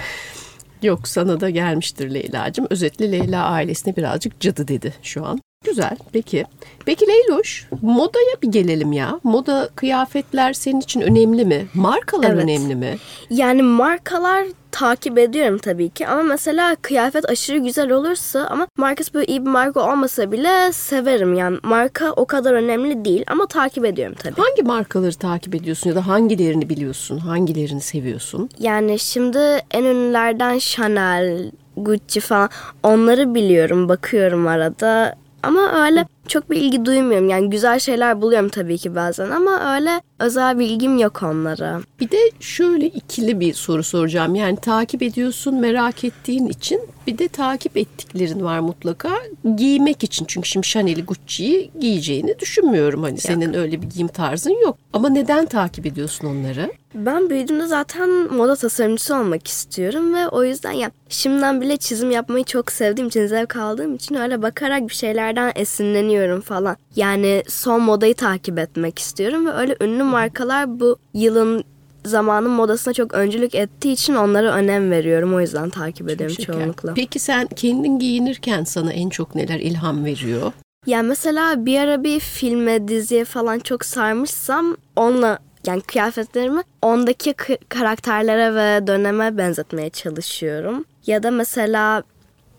Yok 0.82 1.08
sana 1.08 1.40
da 1.40 1.50
gelmiştir 1.50 2.14
Leyla'cığım. 2.14 2.66
Özetle 2.70 3.12
Leyla 3.12 3.44
ailesine 3.44 3.96
birazcık 3.96 4.40
cadı 4.40 4.68
dedi 4.68 4.94
şu 5.02 5.26
an. 5.26 5.40
Güzel 5.66 5.96
peki. 6.12 6.44
Peki 6.84 7.06
Leyloş 7.08 7.68
modaya 7.82 8.34
bir 8.42 8.48
gelelim 8.48 8.92
ya. 8.92 9.20
Moda 9.24 9.68
kıyafetler 9.76 10.52
senin 10.52 10.80
için 10.80 11.00
önemli 11.00 11.44
mi? 11.44 11.66
Markalar 11.74 12.30
Evet. 12.30 12.44
önemli 12.44 12.74
mi? 12.74 12.96
Yani 13.30 13.62
markalar 13.62 14.44
takip 14.70 15.18
ediyorum 15.18 15.58
tabii 15.58 15.88
ki 15.90 16.06
ama 16.06 16.22
mesela 16.22 16.76
kıyafet 16.82 17.30
aşırı 17.30 17.58
güzel 17.58 17.90
olursa 17.90 18.46
ama 18.50 18.66
markası 18.76 19.14
böyle 19.14 19.26
iyi 19.26 19.40
bir 19.46 19.50
marka 19.50 19.92
olmasa 19.92 20.32
bile 20.32 20.72
severim 20.72 21.34
yani 21.34 21.58
marka 21.62 22.12
o 22.12 22.24
kadar 22.24 22.52
önemli 22.52 23.04
değil 23.04 23.24
ama 23.26 23.46
takip 23.46 23.84
ediyorum 23.84 24.16
tabii. 24.18 24.40
Hangi 24.40 24.62
markaları 24.62 25.14
takip 25.14 25.54
ediyorsun 25.54 25.90
ya 25.90 25.96
da 25.96 26.06
hangilerini 26.06 26.68
biliyorsun? 26.68 27.18
Hangilerini 27.18 27.80
seviyorsun? 27.80 28.50
Yani 28.58 28.98
şimdi 28.98 29.38
en 29.70 29.84
ünlülerden 29.84 30.58
Chanel, 30.58 31.50
Gucci 31.76 32.20
falan 32.20 32.48
onları 32.82 33.34
biliyorum 33.34 33.88
bakıyorum 33.88 34.46
arada 34.46 35.14
ama 35.46 35.84
öyle 35.84 36.06
çok 36.26 36.50
bir 36.50 36.56
ilgi 36.56 36.84
duymuyorum 36.84 37.28
yani 37.28 37.50
güzel 37.50 37.78
şeyler 37.78 38.22
buluyorum 38.22 38.48
tabii 38.48 38.78
ki 38.78 38.94
bazen 38.94 39.30
ama 39.30 39.74
öyle 39.74 40.00
özel 40.18 40.58
bir 40.58 40.66
ilgim 40.66 40.98
yok 40.98 41.22
onlara. 41.22 41.80
Bir 42.00 42.10
de 42.10 42.18
şöyle 42.40 42.86
ikili 42.86 43.40
bir 43.40 43.54
soru 43.54 43.82
soracağım. 43.82 44.34
Yani 44.34 44.56
takip 44.56 45.02
ediyorsun 45.02 45.54
merak 45.54 46.04
ettiğin 46.04 46.46
için 46.46 46.80
bir 47.06 47.18
de 47.18 47.28
takip 47.28 47.76
ettiklerin 47.76 48.44
var 48.44 48.60
mutlaka 48.60 49.10
giymek 49.56 50.04
için. 50.04 50.24
Çünkü 50.28 50.48
şimdi 50.48 50.66
Chanel'i 50.66 51.04
Gucci'yi 51.04 51.70
giyeceğini 51.80 52.38
düşünmüyorum. 52.38 53.02
Hani 53.02 53.18
senin 53.18 53.54
öyle 53.54 53.82
bir 53.82 53.86
giyim 53.86 54.08
tarzın 54.08 54.62
yok. 54.62 54.78
Ama 54.92 55.08
neden 55.08 55.46
takip 55.46 55.86
ediyorsun 55.86 56.26
onları? 56.26 56.72
Ben 56.94 57.30
büyüdüğümde 57.30 57.66
zaten 57.66 58.10
moda 58.10 58.56
tasarımcısı 58.56 59.16
olmak 59.16 59.48
istiyorum 59.48 60.14
ve 60.14 60.28
o 60.28 60.44
yüzden 60.44 60.72
ya 60.72 60.90
şimdiden 61.08 61.60
bile 61.60 61.76
çizim 61.76 62.10
yapmayı 62.10 62.44
çok 62.44 62.72
sevdiğim 62.72 63.08
için 63.08 63.26
zevk 63.26 63.56
aldığım 63.56 63.94
için 63.94 64.14
öyle 64.14 64.42
bakarak 64.42 64.88
bir 64.88 64.94
şeylerden 64.94 65.52
esinleniyorum 65.54 66.15
falan. 66.40 66.76
Yani 66.96 67.42
son 67.48 67.82
modayı 67.82 68.14
takip 68.14 68.58
etmek 68.58 68.98
istiyorum 68.98 69.46
ve 69.46 69.50
öyle 69.50 69.76
ünlü 69.80 70.02
markalar 70.02 70.80
bu 70.80 70.96
yılın 71.14 71.64
zamanın 72.04 72.50
modasına 72.50 72.94
çok 72.94 73.14
öncülük 73.14 73.54
ettiği 73.54 73.92
için 73.92 74.14
onlara 74.14 74.52
önem 74.54 74.90
veriyorum. 74.90 75.34
O 75.34 75.40
yüzden 75.40 75.70
takip 75.70 76.10
ediyorum 76.10 76.36
Şeker. 76.36 76.54
çoğunlukla. 76.54 76.94
Peki 76.94 77.18
sen 77.18 77.46
kendin 77.46 77.98
giyinirken 77.98 78.64
sana 78.64 78.92
en 78.92 79.08
çok 79.08 79.34
neler 79.34 79.60
ilham 79.60 80.04
veriyor? 80.04 80.52
Yani 80.86 81.08
mesela 81.08 81.66
bir 81.66 81.78
ara 81.78 82.04
bir 82.04 82.20
filme, 82.20 82.88
diziye 82.88 83.24
falan 83.24 83.58
çok 83.58 83.84
sarmışsam 83.84 84.76
onunla 84.96 85.38
yani 85.66 85.80
kıyafetlerimi 85.80 86.62
ondaki 86.82 87.34
karakterlere 87.68 88.54
ve 88.54 88.86
döneme 88.86 89.38
benzetmeye 89.38 89.90
çalışıyorum. 89.90 90.84
Ya 91.06 91.22
da 91.22 91.30
mesela 91.30 92.02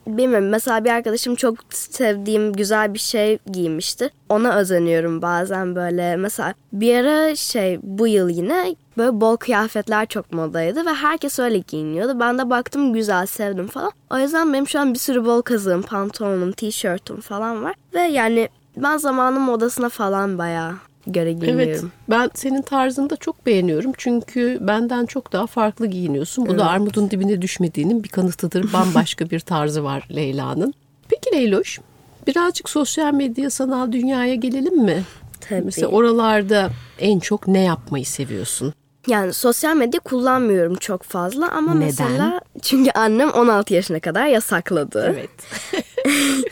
bilmiyorum 0.07 0.49
mesela 0.49 0.85
bir 0.85 0.89
arkadaşım 0.89 1.35
çok 1.35 1.55
sevdiğim 1.69 2.53
güzel 2.53 2.93
bir 2.93 2.99
şey 2.99 3.37
giymişti. 3.51 4.09
Ona 4.29 4.55
özeniyorum 4.55 5.21
bazen 5.21 5.75
böyle 5.75 6.15
mesela 6.15 6.53
bir 6.73 6.95
ara 6.95 7.35
şey 7.35 7.79
bu 7.83 8.07
yıl 8.07 8.29
yine 8.29 8.75
böyle 8.97 9.21
bol 9.21 9.37
kıyafetler 9.37 10.05
çok 10.05 10.33
modaydı 10.33 10.85
ve 10.85 10.93
herkes 10.93 11.39
öyle 11.39 11.57
giyiniyordu. 11.57 12.19
Ben 12.19 12.37
de 12.37 12.49
baktım 12.49 12.93
güzel 12.93 13.25
sevdim 13.25 13.67
falan. 13.67 13.91
O 14.11 14.17
yüzden 14.17 14.53
benim 14.53 14.67
şu 14.67 14.79
an 14.79 14.93
bir 14.93 14.99
sürü 14.99 15.25
bol 15.25 15.41
kazığım, 15.41 15.81
pantolonum, 15.81 16.51
tişörtüm 16.51 17.21
falan 17.21 17.63
var. 17.63 17.75
Ve 17.93 18.01
yani 18.01 18.49
ben 18.77 18.97
zamanın 18.97 19.41
modasına 19.41 19.89
falan 19.89 20.37
bayağı 20.37 20.73
göre 21.13 21.31
giyiniyorum. 21.33 21.59
Evet 21.61 21.83
ben 22.09 22.29
senin 22.33 22.61
tarzını 22.61 23.09
da 23.09 23.15
çok 23.15 23.45
beğeniyorum. 23.45 23.91
Çünkü 23.97 24.57
benden 24.61 25.05
çok 25.05 25.33
daha 25.33 25.47
farklı 25.47 25.87
giyiniyorsun. 25.87 26.45
Bu 26.45 26.57
da 26.57 26.67
armudun 26.69 27.11
dibine 27.11 27.41
düşmediğinin 27.41 28.03
bir 28.03 28.09
kanıtıdır. 28.09 28.73
Bambaşka 28.73 29.29
bir 29.29 29.39
tarzı 29.39 29.83
var 29.83 30.07
Leyla'nın. 30.15 30.73
Peki 31.09 31.31
Leyloş 31.35 31.79
birazcık 32.27 32.69
sosyal 32.69 33.13
medya 33.13 33.49
sanal 33.49 33.91
dünyaya 33.91 34.35
gelelim 34.35 34.83
mi? 34.83 35.03
Tabii. 35.49 35.61
Mesela 35.61 35.87
oralarda 35.87 36.69
en 36.99 37.19
çok 37.19 37.47
ne 37.47 37.59
yapmayı 37.63 38.05
seviyorsun? 38.05 38.73
Yani 39.07 39.33
sosyal 39.33 39.75
medya 39.75 39.99
kullanmıyorum 39.99 40.75
çok 40.75 41.03
fazla 41.03 41.51
ama 41.51 41.73
Neden? 41.73 41.85
mesela 41.85 42.41
çünkü 42.61 42.91
annem 42.91 43.29
16 43.29 43.73
yaşına 43.73 43.99
kadar 43.99 44.25
yasakladı. 44.25 45.13
Evet. 45.15 45.29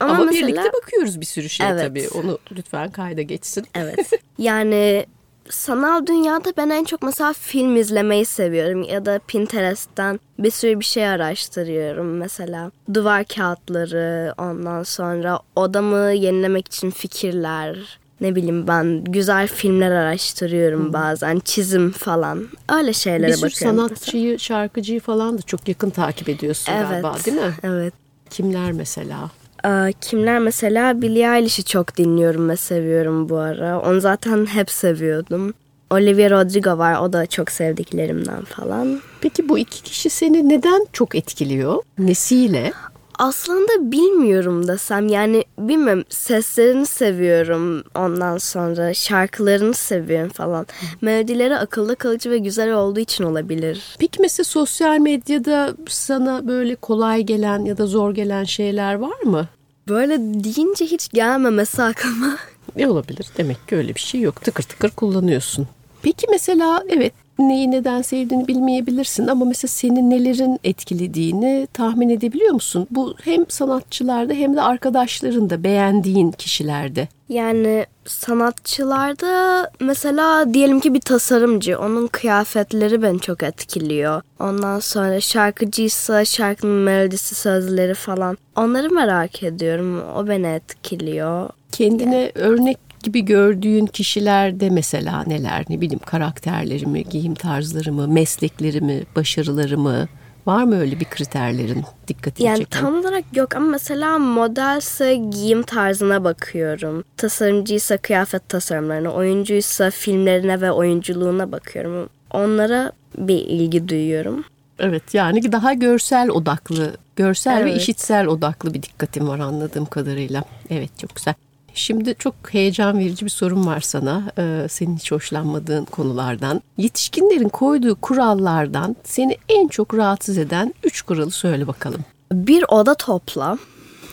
Ama, 0.00 0.12
Ama, 0.14 0.24
mesela 0.24 0.48
birlikte 0.48 0.72
bakıyoruz 0.82 1.20
bir 1.20 1.26
sürü 1.26 1.48
şey 1.48 1.66
Evet. 1.70 1.82
tabii. 1.82 2.08
Onu 2.14 2.38
lütfen 2.52 2.90
kayda 2.90 3.22
geçsin. 3.22 3.66
Evet. 3.74 4.10
Yani 4.38 5.06
sanal 5.50 6.06
dünyada 6.06 6.52
ben 6.56 6.70
en 6.70 6.84
çok 6.84 7.02
mesela 7.02 7.32
film 7.32 7.76
izlemeyi 7.76 8.24
seviyorum 8.24 8.82
ya 8.82 9.06
da 9.06 9.20
Pinterest'ten 9.28 10.20
bir 10.38 10.50
sürü 10.50 10.80
bir 10.80 10.84
şey 10.84 11.08
araştırıyorum 11.08 12.16
mesela. 12.16 12.70
Duvar 12.94 13.24
kağıtları, 13.24 14.34
ondan 14.38 14.82
sonra 14.82 15.40
odamı 15.56 16.12
yenilemek 16.12 16.66
için 16.66 16.90
fikirler, 16.90 17.98
ne 18.20 18.34
bileyim 18.34 18.68
ben 18.68 19.04
güzel 19.04 19.48
filmler 19.48 19.90
araştırıyorum 19.90 20.92
bazen, 20.92 21.38
çizim 21.44 21.90
falan. 21.90 22.48
Öyle 22.72 22.92
şeylere 22.92 23.28
Bir 23.32 23.36
sürü 23.36 23.50
bakıyorum. 23.50 23.78
sanatçıyı, 23.78 24.38
şarkıcıyı 24.38 25.00
falan 25.00 25.38
da 25.38 25.42
çok 25.42 25.68
yakın 25.68 25.90
takip 25.90 26.28
ediyorsun 26.28 26.72
Evet. 26.72 26.88
galiba 26.88 27.16
değil 27.26 27.36
mi? 27.36 27.54
Evet. 27.62 27.94
Kimler 28.30 28.72
mesela? 28.72 29.30
Aa, 29.64 29.88
kimler 30.00 30.38
mesela 30.38 31.02
Billie 31.02 31.36
Eilish'i 31.36 31.64
çok 31.64 31.96
dinliyorum 31.96 32.48
ve 32.48 32.56
seviyorum 32.56 33.28
bu 33.28 33.36
ara. 33.38 33.80
Onu 33.80 34.00
zaten 34.00 34.46
hep 34.46 34.70
seviyordum. 34.70 35.54
Olivia 35.90 36.30
Rodrigo 36.30 36.78
var. 36.78 37.00
O 37.00 37.12
da 37.12 37.26
çok 37.26 37.50
sevdiklerimden 37.50 38.44
falan. 38.44 39.00
Peki 39.20 39.48
bu 39.48 39.58
iki 39.58 39.82
kişi 39.82 40.10
seni 40.10 40.48
neden 40.48 40.86
çok 40.92 41.14
etkiliyor? 41.14 41.82
Nesiyle? 41.98 42.72
Aslında 43.18 43.92
bilmiyorum 43.92 44.68
desem 44.68 45.08
yani 45.08 45.44
bilmiyorum 45.58 46.04
seslerini 46.08 46.86
seviyorum 46.86 47.84
ondan 47.94 48.38
sonra 48.38 48.94
şarkılarını 48.94 49.74
seviyorum 49.74 50.28
falan. 50.28 50.66
Melodileri 51.00 51.56
akılda 51.56 51.94
kalıcı 51.94 52.30
ve 52.30 52.38
güzel 52.38 52.72
olduğu 52.72 53.00
için 53.00 53.24
olabilir. 53.24 53.96
Peki 53.98 54.22
mesela 54.22 54.44
sosyal 54.44 54.98
medyada 54.98 55.74
sana 55.88 56.46
böyle 56.46 56.74
kolay 56.74 57.22
gelen 57.22 57.64
ya 57.64 57.78
da 57.78 57.86
zor 57.86 58.14
gelen 58.14 58.44
şeyler 58.44 58.94
var 58.94 59.20
mı? 59.24 59.48
Böyle 59.88 60.18
deyince 60.18 60.84
hiç 60.84 61.08
gelmemesi 61.08 61.82
aklıma. 61.82 62.36
Ne 62.76 62.88
olabilir? 62.88 63.26
Demek 63.36 63.68
ki 63.68 63.76
öyle 63.76 63.94
bir 63.94 64.00
şey 64.00 64.20
yok. 64.20 64.42
Tıkır 64.42 64.62
tıkır 64.62 64.90
kullanıyorsun. 64.90 65.66
Peki 66.02 66.26
mesela 66.30 66.84
evet 66.88 67.12
neyi 67.38 67.70
neden 67.70 68.02
sevdiğini 68.02 68.48
bilmeyebilirsin 68.48 69.26
ama 69.26 69.44
mesela 69.44 69.68
senin 69.68 70.10
nelerin 70.10 70.60
etkilediğini 70.64 71.68
tahmin 71.72 72.08
edebiliyor 72.08 72.52
musun? 72.52 72.86
Bu 72.90 73.14
hem 73.24 73.44
sanatçılarda 73.48 74.32
hem 74.32 74.56
de 74.56 74.62
arkadaşlarında 74.62 75.64
beğendiğin 75.64 76.30
kişilerde. 76.30 77.08
Yani 77.28 77.86
sanatçılarda 78.06 79.70
mesela 79.80 80.54
diyelim 80.54 80.80
ki 80.80 80.94
bir 80.94 81.00
tasarımcı 81.00 81.78
onun 81.78 82.06
kıyafetleri 82.06 83.02
beni 83.02 83.20
çok 83.20 83.42
etkiliyor. 83.42 84.22
Ondan 84.40 84.80
sonra 84.80 85.20
şarkıcıysa 85.20 86.24
şarkının 86.24 86.74
melodisi 86.74 87.34
sözleri 87.34 87.94
falan 87.94 88.38
onları 88.56 88.90
merak 88.90 89.42
ediyorum 89.42 90.02
o 90.16 90.28
beni 90.28 90.46
etkiliyor. 90.46 91.50
Kendine 91.72 92.32
örnek 92.34 92.87
gibi 93.02 93.24
gördüğün 93.24 93.86
kişilerde 93.86 94.70
mesela 94.70 95.24
neler 95.26 95.64
ne 95.68 95.80
bileyim 95.80 96.00
karakterleri 96.06 96.86
mi, 96.86 97.04
giyim 97.04 97.34
tarzları 97.34 97.92
mı, 97.92 98.08
meslekleri 98.08 98.80
mi, 98.80 99.02
başarıları 99.16 99.78
mı? 99.78 100.08
Var 100.46 100.64
mı 100.64 100.80
öyle 100.80 101.00
bir 101.00 101.04
kriterlerin 101.04 101.84
dikkatini 102.08 102.46
Yani 102.46 102.58
çeken? 102.58 102.80
tam 102.80 102.98
olarak 102.98 103.24
yok 103.36 103.56
ama 103.56 103.66
mesela 103.66 104.18
modelse 104.18 105.14
giyim 105.14 105.62
tarzına 105.62 106.24
bakıyorum. 106.24 107.04
Tasarımcıysa 107.16 107.96
kıyafet 107.96 108.48
tasarımlarına, 108.48 109.10
oyuncuysa 109.10 109.90
filmlerine 109.90 110.60
ve 110.60 110.70
oyunculuğuna 110.72 111.52
bakıyorum. 111.52 112.08
Onlara 112.30 112.92
bir 113.18 113.36
ilgi 113.38 113.88
duyuyorum. 113.88 114.44
Evet 114.78 115.14
yani 115.14 115.52
daha 115.52 115.72
görsel 115.72 116.28
odaklı, 116.30 116.96
görsel 117.16 117.64
ve 117.64 117.70
Evet. 117.70 117.80
işitsel 117.82 118.26
odaklı 118.26 118.74
bir 118.74 118.82
dikkatim 118.82 119.28
var 119.28 119.38
anladığım 119.38 119.86
kadarıyla. 119.86 120.44
Evet 120.70 120.98
çok 120.98 121.16
güzel. 121.16 121.34
Şimdi 121.78 122.14
çok 122.18 122.34
heyecan 122.50 122.98
verici 122.98 123.24
bir 123.24 123.30
sorum 123.30 123.66
var 123.66 123.80
sana. 123.80 124.22
Ee, 124.38 124.66
senin 124.70 124.96
hiç 124.96 125.12
hoşlanmadığın 125.12 125.84
konulardan. 125.84 126.62
Yetişkinlerin 126.76 127.48
koyduğu 127.48 127.96
kurallardan 127.96 128.96
seni 129.04 129.36
en 129.48 129.68
çok 129.68 129.94
rahatsız 129.94 130.38
eden 130.38 130.74
üç 130.84 131.02
kuralı 131.02 131.30
söyle 131.30 131.66
bakalım. 131.66 132.00
Bir 132.32 132.64
oda 132.68 132.94
topla. 132.94 133.58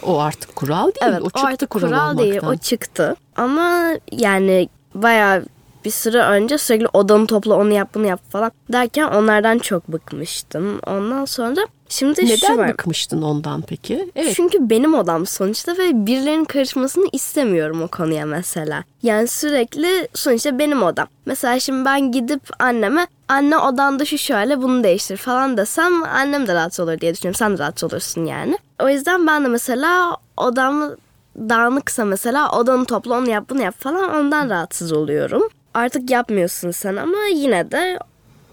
O 0.03 0.19
artık 0.19 0.55
kural 0.55 0.85
değil. 0.85 0.97
Evet 1.01 1.21
o 1.21 1.25
o, 1.25 1.29
çıktı 1.29 1.47
artık 1.47 1.69
kural, 1.69 1.87
kural 1.87 2.17
değil 2.17 2.41
o 2.47 2.55
çıktı. 2.55 3.15
Ama 3.35 3.89
yani 4.11 4.69
bayağı 4.95 5.45
bir 5.85 5.89
süre 5.89 6.21
önce 6.21 6.57
sürekli 6.57 6.87
odanı 6.93 7.27
topla 7.27 7.55
onu 7.55 7.73
yap 7.73 7.89
bunu 7.95 8.05
yap 8.05 8.21
falan 8.31 8.51
derken 8.71 9.07
onlardan 9.07 9.57
çok 9.57 9.87
bıkmıştım. 9.87 10.79
Ondan 10.87 11.25
sonra 11.25 11.61
şimdi 11.89 12.27
şu 12.27 12.33
Neden 12.33 12.57
var. 12.57 12.69
bıkmıştın 12.69 13.21
ondan 13.21 13.61
peki? 13.61 14.11
Evet. 14.15 14.33
Çünkü 14.35 14.69
benim 14.69 14.93
odam 14.93 15.25
sonuçta 15.25 15.77
ve 15.77 16.05
birilerinin 16.05 16.45
karışmasını 16.45 17.05
istemiyorum 17.11 17.81
o 17.81 17.87
konuya 17.87 18.25
mesela. 18.25 18.83
Yani 19.03 19.27
sürekli 19.27 20.07
sonuçta 20.13 20.59
benim 20.59 20.83
odam. 20.83 21.07
Mesela 21.25 21.59
şimdi 21.59 21.85
ben 21.85 22.11
gidip 22.11 22.41
anneme 22.59 23.07
anne 23.27 23.57
odanda 23.57 24.05
şu 24.05 24.17
şöyle 24.17 24.61
bunu 24.61 24.83
değiştir 24.83 25.17
falan 25.17 25.57
desem 25.57 26.03
annem 26.03 26.47
de 26.47 26.53
rahatsız 26.53 26.87
olur 26.87 26.99
diye 26.99 27.13
düşünüyorum. 27.13 27.37
Sen 27.37 27.57
de 27.57 27.61
rahatsız 27.61 27.93
olursun 27.93 28.25
yani. 28.25 28.57
O 28.83 28.89
yüzden 28.89 29.27
ben 29.27 29.43
de 29.43 29.47
mesela 29.47 30.17
odamı 30.37 30.95
dağınıksa 31.37 32.05
mesela 32.05 32.51
odanı 32.59 32.85
topla 32.85 33.17
onu 33.17 33.29
yap 33.29 33.49
bunu 33.49 33.61
yap 33.61 33.75
falan 33.79 34.15
ondan 34.15 34.49
rahatsız 34.49 34.91
oluyorum. 34.91 35.43
Artık 35.75 36.09
yapmıyorsun 36.09 36.71
sen 36.71 36.95
ama 36.95 37.17
yine 37.33 37.71
de 37.71 37.99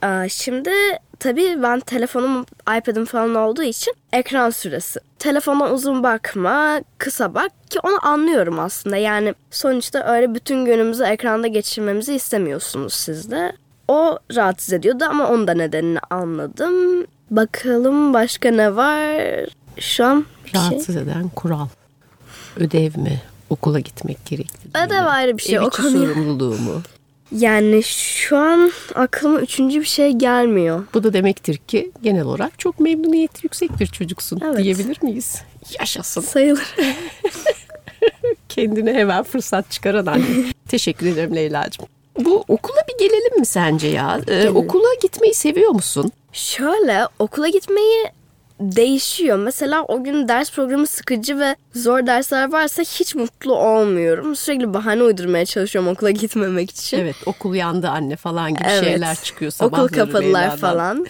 e, 0.04 0.28
şimdi 0.28 0.70
tabii 1.18 1.62
ben 1.62 1.80
telefonum 1.80 2.46
iPad'im 2.78 3.04
falan 3.04 3.34
olduğu 3.34 3.62
için 3.62 3.94
ekran 4.12 4.50
süresi. 4.50 5.00
Telefona 5.18 5.72
uzun 5.72 6.02
bakma, 6.02 6.80
kısa 6.98 7.34
bak 7.34 7.50
ki 7.70 7.78
onu 7.82 8.06
anlıyorum 8.06 8.58
aslında. 8.58 8.96
Yani 8.96 9.34
sonuçta 9.50 10.14
öyle 10.14 10.34
bütün 10.34 10.64
günümüzü 10.64 11.04
ekranda 11.04 11.46
geçirmemizi 11.46 12.14
istemiyorsunuz 12.14 12.94
siz 12.94 13.30
de. 13.30 13.52
O 13.88 14.18
rahatsız 14.36 14.72
ediyordu 14.72 15.04
ama 15.08 15.28
onun 15.28 15.46
da 15.46 15.54
nedenini 15.54 15.98
anladım. 16.10 17.06
Bakalım 17.30 18.14
başka 18.14 18.50
ne 18.50 18.76
var? 18.76 19.48
Şu 19.78 20.04
an 20.04 20.26
şey. 20.52 20.60
Rahatsız 20.60 20.96
eden 20.96 21.28
kural. 21.28 21.66
Ödev 22.56 22.98
mi? 22.98 23.20
Okula 23.50 23.80
gitmek 23.80 24.26
gerekli 24.26 24.70
Ödev 24.86 25.06
ayrı 25.06 25.36
bir 25.38 25.42
şey, 25.42 25.54
Ev 25.56 25.62
içi 25.62 25.82
sorumluluğu 25.82 26.58
mu? 26.58 26.82
Yani 27.38 27.82
şu 27.82 28.36
an 28.36 28.72
aklıma 28.94 29.40
üçüncü 29.40 29.80
bir 29.80 29.86
şey 29.86 30.12
gelmiyor. 30.12 30.84
Bu 30.94 31.02
da 31.04 31.12
demektir 31.12 31.56
ki 31.56 31.92
genel 32.02 32.22
olarak 32.24 32.58
çok 32.58 32.80
memnuniyeti 32.80 33.40
yüksek 33.46 33.80
bir 33.80 33.86
çocuksun 33.86 34.40
Evet. 34.44 34.58
diyebilir 34.58 35.02
miyiz? 35.02 35.42
Yaşasın. 35.80 36.20
Sayılır. 36.20 36.74
Kendine 38.48 38.94
hemen 38.94 39.22
fırsat 39.22 39.70
çıkaran 39.70 40.06
anne. 40.06 40.24
Teşekkür 40.68 41.06
ederim 41.06 41.36
Leyla'cığım. 41.36 41.86
Bu 42.18 42.44
okula 42.48 42.80
bir 42.88 42.98
gelelim 43.08 43.38
mi 43.40 43.46
sence 43.46 43.88
ya? 43.88 44.18
Ee, 44.20 44.24
Gelelim. 44.32 44.56
okula 44.56 44.94
gitmeyi 45.02 45.34
seviyor 45.34 45.70
musun? 45.70 46.12
Şöyle 46.32 47.06
okula 47.18 47.48
gitmeyi 47.48 48.04
değişiyor. 48.62 49.38
Mesela 49.38 49.82
o 49.82 50.04
gün 50.04 50.28
ders 50.28 50.52
programı 50.52 50.86
sıkıcı 50.86 51.38
ve 51.38 51.56
zor 51.74 52.06
dersler 52.06 52.52
varsa 52.52 52.82
hiç 52.82 53.14
mutlu 53.14 53.54
olmuyorum. 53.54 54.36
Sürekli 54.36 54.74
bahane 54.74 55.02
uydurmaya 55.02 55.46
çalışıyorum 55.46 55.90
okula 55.90 56.10
gitmemek 56.22 56.70
için. 56.70 56.98
Evet 56.98 57.16
okul 57.26 57.54
yandı 57.54 57.88
anne 57.88 58.16
falan 58.16 58.54
gibi 58.54 58.64
Evet. 58.68 58.84
şeyler 58.84 59.16
çıkıyor 59.16 59.52
Okul 59.60 59.66
sabahları 59.76 59.92
kapadılar 59.92 60.40
Leyla'dan. 60.40 60.56
falan. 60.58 61.06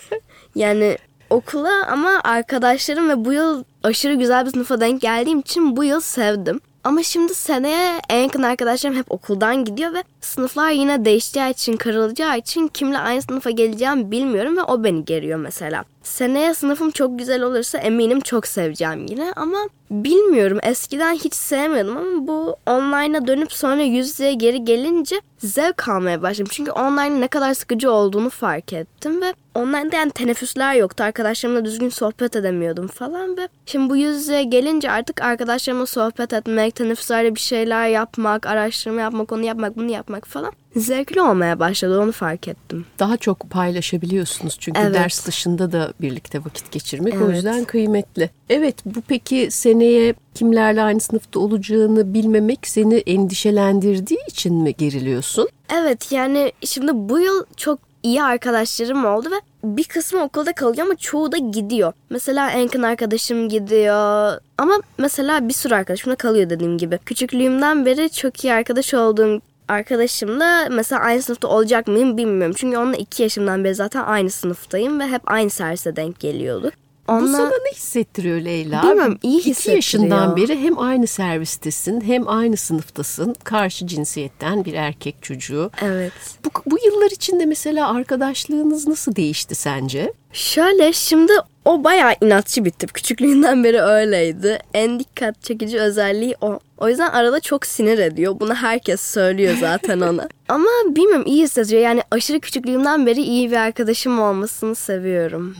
yani 0.54 0.98
okula 1.30 1.86
ama 1.86 2.20
arkadaşlarım 2.24 3.08
ve 3.08 3.24
bu 3.24 3.32
yıl 3.32 3.64
aşırı 3.82 4.14
güzel 4.14 4.46
bir 4.46 4.50
sınıfa 4.50 4.80
denk 4.80 5.00
geldiğim 5.00 5.40
için 5.40 5.76
bu 5.76 5.84
yıl 5.84 6.00
sevdim. 6.00 6.60
Ama 6.84 7.02
şimdi 7.02 7.34
seneye 7.34 8.00
en 8.08 8.22
yakın 8.22 8.42
arkadaşlarım 8.42 8.96
hep 8.96 9.12
okuldan 9.12 9.64
gidiyor 9.64 9.92
ve 9.94 10.02
sınıflar 10.26 10.70
yine 10.70 11.04
değişeceği 11.04 11.50
için, 11.50 11.76
karılacağı 11.76 12.38
için 12.38 12.68
kimle 12.68 12.98
aynı 12.98 13.22
sınıfa 13.22 13.50
geleceğimi 13.50 14.10
bilmiyorum 14.10 14.56
ve 14.56 14.62
o 14.62 14.84
beni 14.84 15.04
geriyor 15.04 15.38
mesela. 15.38 15.84
Seneye 16.02 16.54
sınıfım 16.54 16.90
çok 16.90 17.18
güzel 17.18 17.42
olursa 17.42 17.78
eminim 17.78 18.20
çok 18.20 18.46
seveceğim 18.46 19.06
yine 19.08 19.32
ama 19.36 19.58
bilmiyorum 19.90 20.58
eskiden 20.62 21.14
hiç 21.14 21.34
sevmiyordum 21.34 21.96
ama 21.96 22.26
bu 22.26 22.56
online'a 22.66 23.26
dönüp 23.26 23.52
sonra 23.52 23.82
yüz 23.82 24.08
yüzeye 24.08 24.34
geri 24.34 24.64
gelince 24.64 25.20
zevk 25.38 25.88
almaya 25.88 26.22
başladım. 26.22 26.50
Çünkü 26.50 26.70
online'ın 26.70 27.20
ne 27.20 27.28
kadar 27.28 27.54
sıkıcı 27.54 27.90
olduğunu 27.90 28.30
fark 28.30 28.72
ettim 28.72 29.22
ve 29.22 29.34
online'da 29.54 29.96
yani 29.96 30.10
teneffüsler 30.10 30.74
yoktu. 30.74 31.04
Arkadaşlarımla 31.04 31.64
düzgün 31.64 31.88
sohbet 31.88 32.36
edemiyordum 32.36 32.86
falan 32.86 33.36
ve 33.36 33.48
şimdi 33.66 33.90
bu 33.90 33.96
yüz 33.96 34.16
yüzeye 34.16 34.42
gelince 34.42 34.90
artık 34.90 35.22
arkadaşlarımla 35.22 35.86
sohbet 35.86 36.32
etmek, 36.32 36.74
teneffüslerde 36.74 37.34
bir 37.34 37.40
şeyler 37.40 37.88
yapmak, 37.88 38.46
araştırma 38.46 39.00
yapmak, 39.00 39.32
onu 39.32 39.44
yapmak, 39.44 39.76
bunu 39.76 39.90
yapmak 39.90 40.15
falan 40.24 40.52
zevkli 40.76 41.20
olmaya 41.22 41.58
başladı 41.60 42.00
onu 42.00 42.12
fark 42.12 42.48
ettim. 42.48 42.86
Daha 42.98 43.16
çok 43.16 43.50
paylaşabiliyorsunuz 43.50 44.56
çünkü 44.60 44.80
Evet. 44.80 44.94
ders 44.94 45.26
dışında 45.26 45.72
da 45.72 45.92
birlikte 46.00 46.38
vakit 46.44 46.72
geçirmek 46.72 47.14
o 47.14 47.24
Evet. 47.24 47.34
yüzden 47.36 47.64
kıymetli. 47.64 48.30
Evet 48.50 48.76
bu 48.84 49.00
peki 49.08 49.48
seneye 49.50 50.14
kimlerle 50.34 50.82
aynı 50.82 51.00
sınıfta 51.00 51.40
olacağını 51.40 52.14
bilmemek 52.14 52.58
seni 52.62 52.94
endişelendirdiği 52.94 54.20
için 54.28 54.54
mi 54.54 54.74
geriliyorsun? 54.74 55.48
Evet 55.74 56.12
yani 56.12 56.52
şimdi 56.64 56.90
bu 56.94 57.20
yıl 57.20 57.44
çok 57.56 57.78
iyi 58.02 58.22
arkadaşlarım 58.22 59.04
oldu 59.04 59.28
ve 59.30 59.36
bir 59.64 59.84
kısmı 59.84 60.22
okulda 60.22 60.52
kalıyor 60.52 60.86
ama 60.86 60.96
çoğu 60.96 61.32
da 61.32 61.36
gidiyor. 61.36 61.92
Mesela 62.10 62.50
en 62.50 62.58
yakın 62.60 62.82
arkadaşım 62.82 63.48
gidiyor. 63.48 64.40
Ama 64.58 64.74
mesela 64.98 65.48
bir 65.48 65.54
sürü 65.54 65.74
arkadaşım 65.74 66.12
da 66.12 66.16
kalıyor 66.16 66.50
dediğim 66.50 66.78
gibi. 66.78 66.98
Küçüklüğümden 66.98 67.86
beri 67.86 68.10
çok 68.10 68.44
iyi 68.44 68.52
arkadaş 68.52 68.94
olduğum 68.94 69.40
arkadaşımla 69.68 70.68
mesela 70.70 71.02
aynı 71.02 71.22
sınıfta 71.22 71.48
olacak 71.48 71.86
mıyım 71.86 72.16
bilmiyorum. 72.16 72.54
Çünkü 72.58 72.76
onunla 72.76 72.96
iki 72.96 73.22
yaşımdan 73.22 73.64
beri 73.64 73.74
zaten 73.74 74.04
aynı 74.04 74.30
sınıftayım 74.30 75.00
ve 75.00 75.06
hep 75.06 75.22
aynı 75.26 75.50
servise 75.50 75.96
denk 75.96 76.20
geliyorduk. 76.20 76.72
Bu 77.08 77.12
Onunla... 77.12 77.36
sana 77.36 77.48
ne 77.48 77.70
hissettiriyor 77.74 78.40
Leyla? 78.40 78.82
Bilmem, 78.82 79.18
iyi 79.22 79.38
İki 79.40 79.50
hissettiriyor. 79.50 79.76
yaşından 79.76 80.36
beri 80.36 80.58
hem 80.60 80.78
aynı 80.78 81.06
servistesin 81.06 82.00
hem 82.00 82.28
aynı 82.28 82.56
sınıftasın. 82.56 83.34
Karşı 83.44 83.86
cinsiyetten 83.86 84.64
bir 84.64 84.74
erkek 84.74 85.22
çocuğu. 85.22 85.70
Evet. 85.82 86.12
Bu, 86.44 86.50
bu 86.66 86.78
yıllar 86.84 87.10
içinde 87.10 87.46
mesela 87.46 87.94
arkadaşlığınız 87.94 88.88
nasıl 88.88 89.16
değişti 89.16 89.54
sence? 89.54 90.12
Şöyle 90.32 90.92
şimdi 90.92 91.32
o 91.64 91.84
bayağı 91.84 92.14
inatçı 92.20 92.64
bir 92.64 92.70
tip. 92.70 92.94
Küçüklüğünden 92.94 93.64
beri 93.64 93.80
öyleydi. 93.80 94.58
En 94.74 94.98
dikkat 95.00 95.42
çekici 95.42 95.80
özelliği 95.80 96.36
o. 96.40 96.58
O 96.78 96.88
yüzden 96.88 97.10
arada 97.10 97.40
çok 97.40 97.66
sinir 97.66 97.98
ediyor. 97.98 98.40
Bunu 98.40 98.54
herkes 98.54 99.00
söylüyor 99.00 99.56
zaten 99.60 100.00
ona. 100.00 100.28
Ama 100.48 100.68
bilmiyorum 100.86 101.24
iyi 101.26 101.42
hissediyor. 101.42 101.82
Yani 101.82 102.02
aşırı 102.10 102.40
küçüklüğümden 102.40 103.06
beri 103.06 103.22
iyi 103.22 103.50
bir 103.50 103.56
arkadaşım 103.56 104.20
olmasını 104.20 104.74
seviyorum. 104.74 105.56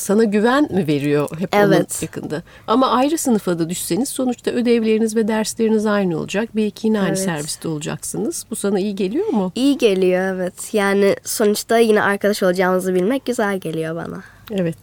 Sana 0.00 0.24
güven 0.24 0.72
mi 0.72 0.86
veriyor 0.86 1.28
hep 1.38 1.54
onun 1.54 1.62
Evet. 1.62 2.02
yakında? 2.02 2.42
Ama 2.66 2.90
ayrı 2.90 3.18
sınıfa 3.18 3.58
da 3.58 3.70
düşseniz 3.70 4.08
sonuçta 4.08 4.50
ödevleriniz 4.50 5.16
ve 5.16 5.28
dersleriniz 5.28 5.86
aynı 5.86 6.18
olacak. 6.18 6.48
Belki 6.56 6.86
yine 6.86 6.98
aynı 7.00 7.08
Evet. 7.08 7.18
serviste 7.18 7.68
olacaksınız. 7.68 8.44
Bu 8.50 8.56
sana 8.56 8.80
iyi 8.80 8.94
geliyor 8.94 9.26
mu? 9.26 9.52
İyi 9.54 9.78
geliyor 9.78 10.20
evet. 10.34 10.74
Yani 10.74 11.16
sonuçta 11.24 11.78
yine 11.78 12.02
arkadaş 12.02 12.42
olacağımızı 12.42 12.94
bilmek 12.94 13.24
güzel 13.24 13.58
geliyor 13.58 13.96
bana. 13.96 14.22
Evet. 14.50 14.78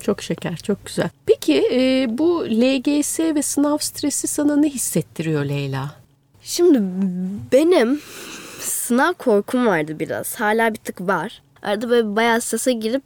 Çok 0.00 0.22
şeker, 0.22 0.56
çok 0.56 0.86
güzel. 0.86 1.08
Peki 1.26 1.68
e, 1.72 2.06
bu 2.18 2.44
LGS 2.50 3.20
ve 3.20 3.42
sınav 3.42 3.78
stresi 3.78 4.26
sana 4.28 4.56
ne 4.56 4.68
hissettiriyor 4.68 5.44
Leyla? 5.44 5.90
Şimdi 6.42 6.80
benim 7.52 8.00
sınav 8.60 9.12
korkum 9.12 9.66
vardı 9.66 9.98
biraz. 9.98 10.34
Hala 10.40 10.70
bir 10.74 10.78
tık 10.78 11.00
var. 11.00 11.42
Arada 11.62 11.90
böyle 11.90 12.16
bayağı 12.16 12.40
strese 12.40 12.72
girip 12.72 13.02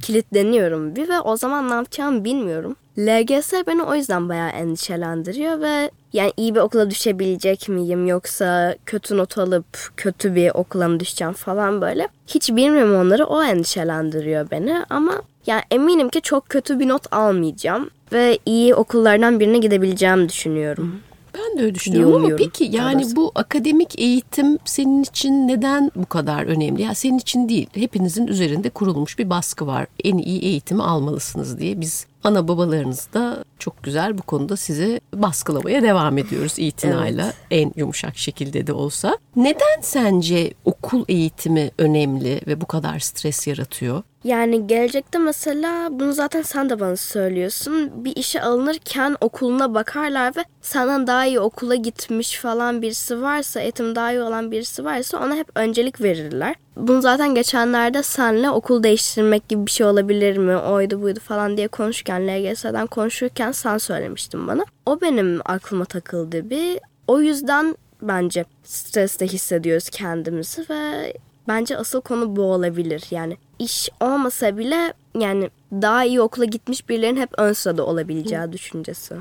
kilitleniyorum 0.00 0.96
bir 0.96 1.08
ve 1.08 1.20
o 1.20 1.36
zaman 1.36 1.70
ne 1.70 1.74
yapacağımı 1.74 2.24
bilmiyorum. 2.24 2.76
LGS 2.98 3.52
beni 3.66 3.82
o 3.82 3.94
yüzden 3.94 4.28
bayağı 4.28 4.48
endişelendiriyor 4.48 5.60
ve 5.60 5.90
yani 6.12 6.32
iyi 6.36 6.54
bir 6.54 6.60
okula 6.60 6.90
düşebilecek 6.90 7.68
miyim 7.68 8.06
yoksa 8.06 8.76
kötü 8.86 9.16
not 9.16 9.38
alıp 9.38 9.92
kötü 9.96 10.34
bir 10.34 10.50
okula 10.54 10.88
mı 10.88 11.00
düşeceğim 11.00 11.34
falan 11.34 11.80
böyle. 11.80 12.08
Hiç 12.26 12.50
bilmiyorum 12.50 12.94
onları 12.94 13.24
o 13.24 13.42
endişelendiriyor 13.42 14.50
beni 14.50 14.84
ama 14.90 15.22
yani 15.46 15.62
eminim 15.70 16.08
ki 16.08 16.20
çok 16.20 16.48
kötü 16.48 16.80
bir 16.80 16.88
not 16.88 17.12
almayacağım 17.12 17.90
ve 18.12 18.38
iyi 18.46 18.74
okullardan 18.74 19.40
birine 19.40 19.58
gidebileceğimi 19.58 20.28
düşünüyorum. 20.28 21.00
Ben 21.36 21.58
de 21.58 21.62
öyle 21.62 21.74
düşünüyorum 21.74 22.24
ama 22.24 22.36
peki 22.36 22.68
yani 22.72 23.16
bu 23.16 23.32
akademik 23.34 23.98
eğitim 23.98 24.58
senin 24.64 25.02
için 25.02 25.48
neden 25.48 25.90
bu 25.96 26.06
kadar 26.06 26.42
önemli? 26.42 26.82
Ya 26.82 26.94
senin 26.94 27.18
için 27.18 27.48
değil, 27.48 27.66
hepinizin 27.74 28.26
üzerinde 28.26 28.70
kurulmuş 28.70 29.18
bir 29.18 29.30
baskı 29.30 29.66
var. 29.66 29.86
En 30.04 30.18
iyi 30.18 30.40
eğitimi 30.42 30.82
almalısınız 30.82 31.58
diye 31.58 31.80
biz 31.80 32.06
ana 32.24 32.48
babalarınız 32.48 33.08
da 33.14 33.44
çok 33.58 33.82
güzel 33.82 34.18
bu 34.18 34.22
konuda 34.22 34.56
sizi 34.56 35.00
baskılamaya 35.14 35.82
devam 35.82 36.18
ediyoruz 36.18 36.54
itinayla 36.56 37.32
en 37.50 37.72
yumuşak 37.76 38.18
şekilde 38.18 38.66
de 38.66 38.72
olsa. 38.72 39.18
Neden 39.36 39.80
sence 39.80 40.54
okul 40.64 41.04
eğitimi 41.08 41.70
önemli 41.78 42.40
ve 42.46 42.60
bu 42.60 42.66
kadar 42.66 42.98
stres 42.98 43.46
yaratıyor? 43.46 44.02
Yani 44.26 44.66
gelecekte 44.66 45.18
mesela 45.18 45.88
bunu 45.92 46.12
zaten 46.12 46.42
sen 46.42 46.70
de 46.70 46.80
bana 46.80 46.96
söylüyorsun. 46.96 48.04
Bir 48.04 48.16
işe 48.16 48.42
alınırken 48.42 49.16
okuluna 49.20 49.74
bakarlar 49.74 50.36
ve 50.36 50.44
senden 50.60 51.06
daha 51.06 51.26
iyi 51.26 51.40
okula 51.40 51.74
gitmiş 51.74 52.38
falan 52.38 52.82
birisi 52.82 53.22
varsa, 53.22 53.60
eğitim 53.60 53.94
daha 53.94 54.12
iyi 54.12 54.20
olan 54.20 54.50
birisi 54.50 54.84
varsa 54.84 55.18
ona 55.18 55.34
hep 55.34 55.48
öncelik 55.54 56.00
verirler. 56.00 56.54
Bunu 56.76 57.02
zaten 57.02 57.34
geçenlerde 57.34 58.02
senle 58.02 58.50
okul 58.50 58.82
değiştirmek 58.82 59.48
gibi 59.48 59.66
bir 59.66 59.70
şey 59.70 59.86
olabilir 59.86 60.36
mi? 60.36 60.56
Oydu 60.56 61.02
buydu 61.02 61.20
falan 61.20 61.56
diye 61.56 61.68
konuşurken, 61.68 62.28
LGS'den 62.28 62.86
konuşurken 62.86 63.52
sen 63.52 63.78
söylemiştin 63.78 64.48
bana. 64.48 64.64
O 64.86 65.00
benim 65.00 65.40
aklıma 65.44 65.84
takıldı 65.84 66.50
bir. 66.50 66.78
O 67.08 67.20
yüzden 67.20 67.76
bence 68.02 68.44
streste 68.64 69.26
hissediyoruz 69.26 69.90
kendimizi 69.90 70.66
ve 70.70 71.12
Bence 71.48 71.76
asıl 71.76 72.00
konu 72.00 72.36
bu 72.36 72.42
olabilir. 72.42 73.04
Yani 73.10 73.36
iş 73.58 73.88
olmasa 74.00 74.58
bile 74.58 74.92
yani 75.18 75.50
daha 75.72 76.04
iyi 76.04 76.20
okula 76.20 76.44
gitmiş 76.44 76.88
birilerin 76.88 77.16
hep 77.16 77.30
ön 77.38 77.52
sırada 77.52 77.86
olabileceği 77.86 78.52
düşüncesi. 78.52 79.14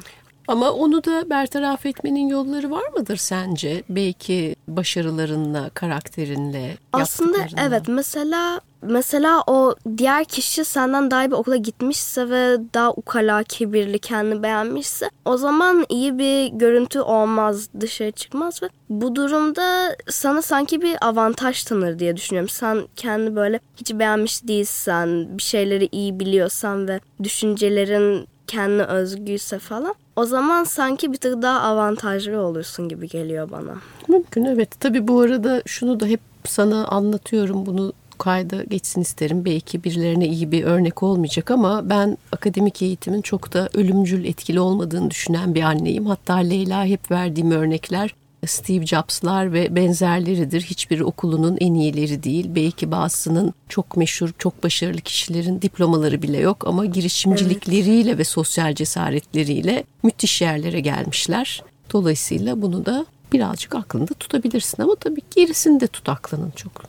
Ama 0.47 0.71
onu 0.71 1.03
da 1.03 1.29
bertaraf 1.29 1.85
etmenin 1.85 2.27
yolları 2.27 2.71
var 2.71 2.83
mıdır 2.97 3.17
sence? 3.17 3.83
Belki 3.89 4.55
başarılarınla, 4.67 5.69
karakterinle, 5.69 6.77
Aslında 6.93 7.37
evet 7.57 7.87
mesela 7.87 8.61
mesela 8.81 9.43
o 9.47 9.75
diğer 9.97 10.25
kişi 10.25 10.65
senden 10.65 11.11
daha 11.11 11.23
iyi 11.23 11.31
bir 11.31 11.35
okula 11.35 11.55
gitmişse 11.55 12.29
ve 12.29 12.57
daha 12.73 12.91
ukala, 12.91 13.43
kibirli, 13.43 13.99
kendini 13.99 14.43
beğenmişse 14.43 15.09
o 15.25 15.37
zaman 15.37 15.85
iyi 15.89 16.17
bir 16.17 16.47
görüntü 16.47 16.99
olmaz, 16.99 17.69
dışarı 17.79 18.11
çıkmaz 18.11 18.63
ve 18.63 18.69
bu 18.89 19.15
durumda 19.15 19.95
sana 20.09 20.41
sanki 20.41 20.81
bir 20.81 21.07
avantaj 21.07 21.63
tanır 21.63 21.99
diye 21.99 22.17
düşünüyorum. 22.17 22.49
Sen 22.49 22.81
kendi 22.95 23.35
böyle 23.35 23.59
hiç 23.77 23.93
beğenmiş 23.93 24.47
değilsen, 24.47 25.37
bir 25.37 25.43
şeyleri 25.43 25.89
iyi 25.91 26.19
biliyorsan 26.19 26.87
ve 26.87 26.99
düşüncelerin 27.23 28.27
kendine 28.47 28.83
özgüyse 28.83 29.59
falan 29.59 29.95
o 30.15 30.25
zaman 30.25 30.63
sanki 30.63 31.11
bir 31.11 31.17
tık 31.17 31.41
daha 31.41 31.59
avantajlı 31.59 32.39
olursun 32.41 32.89
gibi 32.89 33.09
geliyor 33.09 33.51
bana. 33.51 33.75
Mümkün 34.07 34.45
evet. 34.45 34.79
Tabii 34.79 35.07
bu 35.07 35.19
arada 35.19 35.61
şunu 35.65 35.99
da 35.99 36.05
hep 36.05 36.19
sana 36.43 36.87
anlatıyorum. 36.87 37.65
Bunu 37.65 37.93
kayda 38.17 38.63
geçsin 38.63 39.01
isterim. 39.01 39.45
Belki 39.45 39.83
birilerine 39.83 40.27
iyi 40.27 40.51
bir 40.51 40.63
örnek 40.63 41.03
olmayacak 41.03 41.51
ama 41.51 41.89
ben 41.89 42.17
akademik 42.31 42.81
eğitimin 42.81 43.21
çok 43.21 43.53
da 43.53 43.69
ölümcül 43.73 44.25
etkili 44.25 44.59
olmadığını 44.59 45.11
düşünen 45.11 45.55
bir 45.55 45.61
anneyim. 45.61 46.05
Hatta 46.05 46.35
Leyla 46.35 46.85
hep 46.85 47.11
verdiğim 47.11 47.51
örnekler 47.51 48.15
Steve 48.45 48.85
Jobs'lar 48.85 49.53
ve 49.53 49.75
benzerleridir. 49.75 50.61
Hiçbir 50.61 50.99
okulunun 50.99 51.57
en 51.59 51.73
iyileri 51.73 52.23
değil. 52.23 52.45
Belki 52.55 52.91
bazısının 52.91 53.53
çok 53.69 53.97
meşhur, 53.97 54.29
çok 54.37 54.63
başarılı 54.63 55.01
kişilerin 55.01 55.61
diplomaları 55.61 56.21
bile 56.21 56.37
yok 56.37 56.67
ama 56.67 56.85
girişimcilikleriyle 56.85 58.09
evet. 58.09 58.19
ve 58.19 58.23
sosyal 58.23 58.75
cesaretleriyle 58.75 59.83
müthiş 60.03 60.41
yerlere 60.41 60.79
gelmişler. 60.79 61.63
Dolayısıyla 61.93 62.61
bunu 62.61 62.85
da 62.85 63.05
birazcık 63.33 63.75
aklında 63.75 64.13
tutabilirsin 64.13 64.83
ama 64.83 64.95
tabii 64.95 65.21
gerisini 65.35 65.79
de 65.79 65.87
tut 65.87 66.09
aklının 66.09 66.51
çok. 66.55 66.83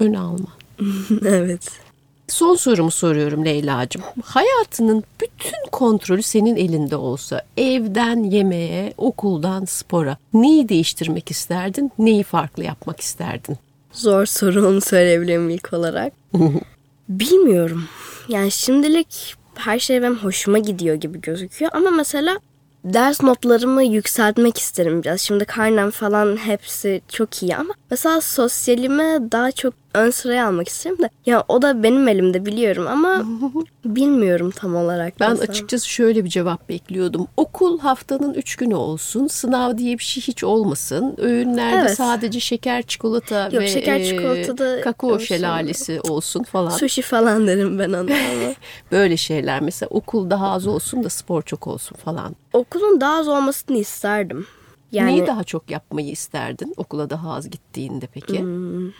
Öne 0.00 0.18
alma. 0.18 0.48
evet. 1.26 1.70
Son 2.30 2.54
sorumu 2.54 2.90
soruyorum 2.90 3.44
Leyla'cığım. 3.44 4.02
Hayatının 4.24 5.04
bütün 5.20 5.70
kontrolü 5.72 6.22
senin 6.22 6.56
elinde 6.56 6.96
olsa 6.96 7.42
evden 7.56 8.22
yemeğe, 8.22 8.94
okuldan 8.96 9.64
spora 9.64 10.16
neyi 10.34 10.68
değiştirmek 10.68 11.30
isterdin, 11.30 11.92
neyi 11.98 12.22
farklı 12.22 12.64
yapmak 12.64 13.00
isterdin? 13.00 13.56
Zor 13.92 14.26
soru 14.26 14.68
onu 14.68 14.80
söyleyebilirim 14.80 15.50
ilk 15.50 15.72
olarak. 15.72 16.12
Bilmiyorum. 17.08 17.84
Yani 18.28 18.50
şimdilik 18.50 19.34
her 19.54 19.78
şey 19.78 20.02
benim 20.02 20.16
hoşuma 20.16 20.58
gidiyor 20.58 20.94
gibi 20.94 21.20
gözüküyor 21.20 21.70
ama 21.74 21.90
mesela 21.90 22.38
ders 22.84 23.22
notlarımı 23.22 23.84
yükseltmek 23.84 24.58
isterim 24.58 25.02
biraz. 25.02 25.20
Şimdi 25.20 25.44
karnem 25.44 25.90
falan 25.90 26.36
hepsi 26.36 27.00
çok 27.08 27.42
iyi 27.42 27.56
ama 27.56 27.74
mesela 27.90 28.20
sosyalime 28.20 29.18
daha 29.32 29.52
çok 29.52 29.74
ön 29.94 30.10
sıraya 30.10 30.46
almak 30.46 30.68
isterim 30.68 30.98
de. 30.98 31.10
Ya 31.26 31.44
o 31.48 31.62
da 31.62 31.82
benim 31.82 32.08
elimde 32.08 32.46
biliyorum 32.46 32.86
ama 32.86 33.24
bilmiyorum 33.84 34.50
tam 34.50 34.76
olarak. 34.76 35.20
Ben 35.20 35.30
mesela. 35.30 35.50
açıkçası 35.50 35.88
şöyle 35.88 36.24
bir 36.24 36.28
cevap 36.28 36.68
bekliyordum. 36.68 37.26
Okul 37.36 37.78
haftanın 37.78 38.34
üç 38.34 38.56
günü 38.56 38.74
olsun. 38.74 39.26
Sınav 39.26 39.78
diye 39.78 39.98
bir 39.98 40.02
şey 40.02 40.22
hiç 40.22 40.44
olmasın. 40.44 41.14
Öğünlerde 41.18 41.80
evet. 41.80 41.96
sadece 41.96 42.40
şeker, 42.40 42.82
çikolata 42.82 43.44
Yok, 43.44 43.62
ve 43.62 43.68
şeker, 43.68 44.04
çikolata 44.04 44.80
kakao 44.80 45.10
olsun. 45.10 45.24
şelalesi 45.24 46.00
olsun 46.00 46.42
falan. 46.42 46.70
Sushi 46.70 47.02
falan 47.02 47.46
derim 47.46 47.78
ben 47.78 47.92
ona 47.92 48.10
Böyle 48.92 49.16
şeyler 49.16 49.60
mesela 49.60 49.88
okul 49.88 50.30
daha 50.30 50.50
az 50.50 50.66
olsun 50.66 51.04
da 51.04 51.08
spor 51.08 51.42
çok 51.42 51.66
olsun 51.66 51.96
falan. 51.96 52.36
Okulun 52.52 53.00
daha 53.00 53.18
az 53.18 53.28
olmasını 53.28 53.78
isterdim. 53.78 54.46
Yani, 54.92 55.10
Neyi 55.10 55.26
daha 55.26 55.44
çok 55.44 55.70
yapmayı 55.70 56.10
isterdin 56.10 56.74
okula 56.76 57.10
daha 57.10 57.34
az 57.34 57.50
gittiğinde 57.50 58.06
peki? 58.06 58.40
Hmm, 58.40 58.90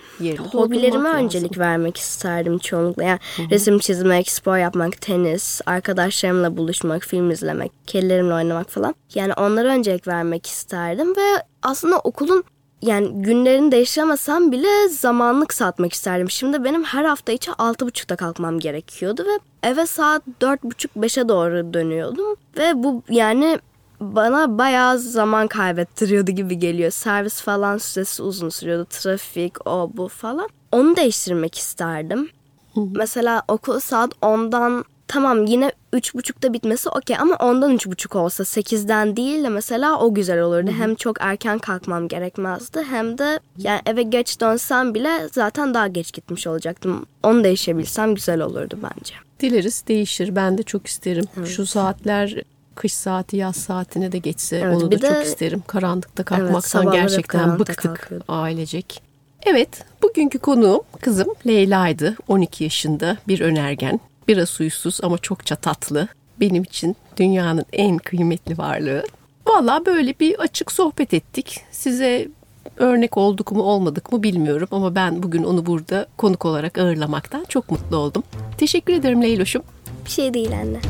hobilerime 0.53 1.09
öncelik 1.09 1.59
vermek 1.59 1.96
isterdim 1.96 2.59
çoğunlukla. 2.59 3.03
Yani 3.03 3.18
Hı-hı. 3.37 3.50
resim 3.50 3.79
çizmek, 3.79 4.31
spor 4.31 4.57
yapmak, 4.57 5.00
tenis, 5.00 5.61
arkadaşlarımla 5.66 6.57
buluşmak, 6.57 7.03
film 7.03 7.31
izlemek, 7.31 7.72
kedilerimle 7.87 8.35
oynamak 8.35 8.70
falan. 8.70 8.94
Yani 9.14 9.33
onlara 9.35 9.68
öncelik 9.68 10.09
vermek 10.09 10.46
isterdim 10.46 11.16
ve 11.16 11.42
aslında 11.62 11.98
okulun 11.98 12.44
yani 12.83 13.22
günlerini 13.22 13.72
değiştiremesem 13.72 14.53
bile 14.53 14.88
zamanlık 14.88 15.55
satmak 15.55 15.92
isterdim. 15.92 16.31
Şimdi 16.31 16.64
benim 16.64 16.85
her 16.85 17.05
hafta 17.05 17.33
içi 17.33 17.53
altı 17.53 17.87
buçukta 17.87 18.16
kalkmam 18.16 18.59
gerekiyordu 18.59 19.24
ve 19.24 19.68
eve 19.68 19.87
saat 19.87 20.22
dört 20.40 20.62
buçuk 20.62 20.96
beşe 20.96 21.29
doğru 21.29 21.74
dönüyordum. 21.74 22.37
Ve 22.59 22.83
bu 22.83 23.03
yani 23.11 23.59
bana 24.01 24.59
bayağı 24.59 24.99
zaman 24.99 25.49
kaybettiriyordu 25.49 26.31
gibi 26.31 26.59
geliyor. 26.59 26.91
Servis 26.91 27.41
falan 27.41 27.79
süresi 27.79 28.23
uzun 28.23 28.49
sürüyordu. 28.49 28.87
Trafik, 28.91 29.67
o 29.67 29.91
bu 29.95 30.09
falan. 30.09 30.49
Onu 30.73 30.97
değiştirmek 30.97 31.59
isterdim. 31.59 32.31
Mesela 32.77 33.43
okul 33.49 33.81
saat 33.81 34.13
10'dan 34.23 34.85
tamam 35.09 35.47
yine 35.47 35.73
üç 35.93 36.15
buçukta 36.15 36.53
bitmesi 36.53 36.89
okey 36.89 37.17
ama 37.17 37.37
ondan 37.37 37.73
üç 37.73 37.87
buçuk 37.87 38.17
olsa 38.17 38.45
sekizden 38.45 39.17
değil 39.17 39.45
de 39.45 39.49
mesela 39.49 40.01
o 40.01 40.15
güzel 40.15 40.41
olurdu. 40.41 40.71
Hem 40.71 40.95
çok 40.95 41.17
erken 41.21 41.59
kalkmam 41.59 42.09
gerekmezdi 42.09 42.83
hem 42.91 43.19
de 43.19 43.41
yani 43.59 43.81
eve 43.87 44.03
geç 44.03 44.41
dönsem 44.41 44.95
bile 44.95 45.29
zaten 45.33 45.75
daha 45.75 45.87
geç 45.87 46.13
gitmiş 46.13 46.47
olacaktım. 46.47 47.07
Onu 47.23 47.45
değişebilsem 47.45 48.15
güzel 48.15 48.41
olurdu 48.41 48.79
bence. 48.83 49.15
Dileriz 49.41 49.85
değişir. 49.89 50.37
Ben 50.37 50.59
de 50.59 50.63
çok 50.63 50.87
isterim. 50.87 51.25
Evet. 51.39 51.49
Şu 51.49 51.67
saatler 51.67 52.43
kış 52.75 52.93
saati 52.93 53.37
yaz 53.37 53.57
saatine 53.57 54.13
de 54.13 54.19
geçse 54.19 54.57
evet, 54.57 54.77
onu 54.77 54.93
da 54.93 55.03
de, 55.03 55.09
çok 55.09 55.25
isterim. 55.25 55.63
Karanlıkta 55.67 56.23
kalkmaktan 56.23 56.85
evet, 56.85 56.95
gerçekten 56.95 57.59
bıktık 57.59 58.11
ailecek. 58.29 59.03
Evet 59.43 59.85
bugünkü 60.03 60.39
konuğum 60.39 60.81
kızım 61.01 61.29
Leyla'ydı. 61.47 62.17
12 62.29 62.65
yaşında 62.65 63.17
bir 63.29 63.41
önergen. 63.41 64.01
Biraz 64.29 64.61
huysuz 64.61 65.01
ama 65.03 65.19
çokça 65.19 65.57
tatlı. 65.57 66.09
Benim 66.41 66.63
için 66.63 66.97
dünyanın 67.17 67.65
en 67.73 67.99
kıymetli 67.99 68.59
varlığı. 68.59 69.05
Valla 69.47 69.87
böyle 69.87 70.15
bir 70.21 70.41
açık 70.41 70.73
sohbet 70.73 71.15
ettik. 71.15 71.61
Size 71.71 72.29
örnek 72.77 73.17
olduk 73.17 73.53
mu 73.53 73.63
olmadık 73.63 74.13
mı 74.13 74.23
bilmiyorum 74.23 74.69
ama 74.71 74.95
ben 74.95 75.23
bugün 75.23 75.45
onu 75.45 75.67
burada 75.67 76.07
konuk 76.17 76.45
olarak 76.45 76.79
ağırlamaktan 76.79 77.45
çok 77.49 77.71
mutlu 77.71 77.97
oldum. 77.97 78.23
Teşekkür 78.59 78.93
ederim 78.93 79.23
Leyloş'um. 79.23 79.63
Bir 80.05 80.11
şey 80.11 80.35
değil 80.35 80.53
anne. 80.53 80.81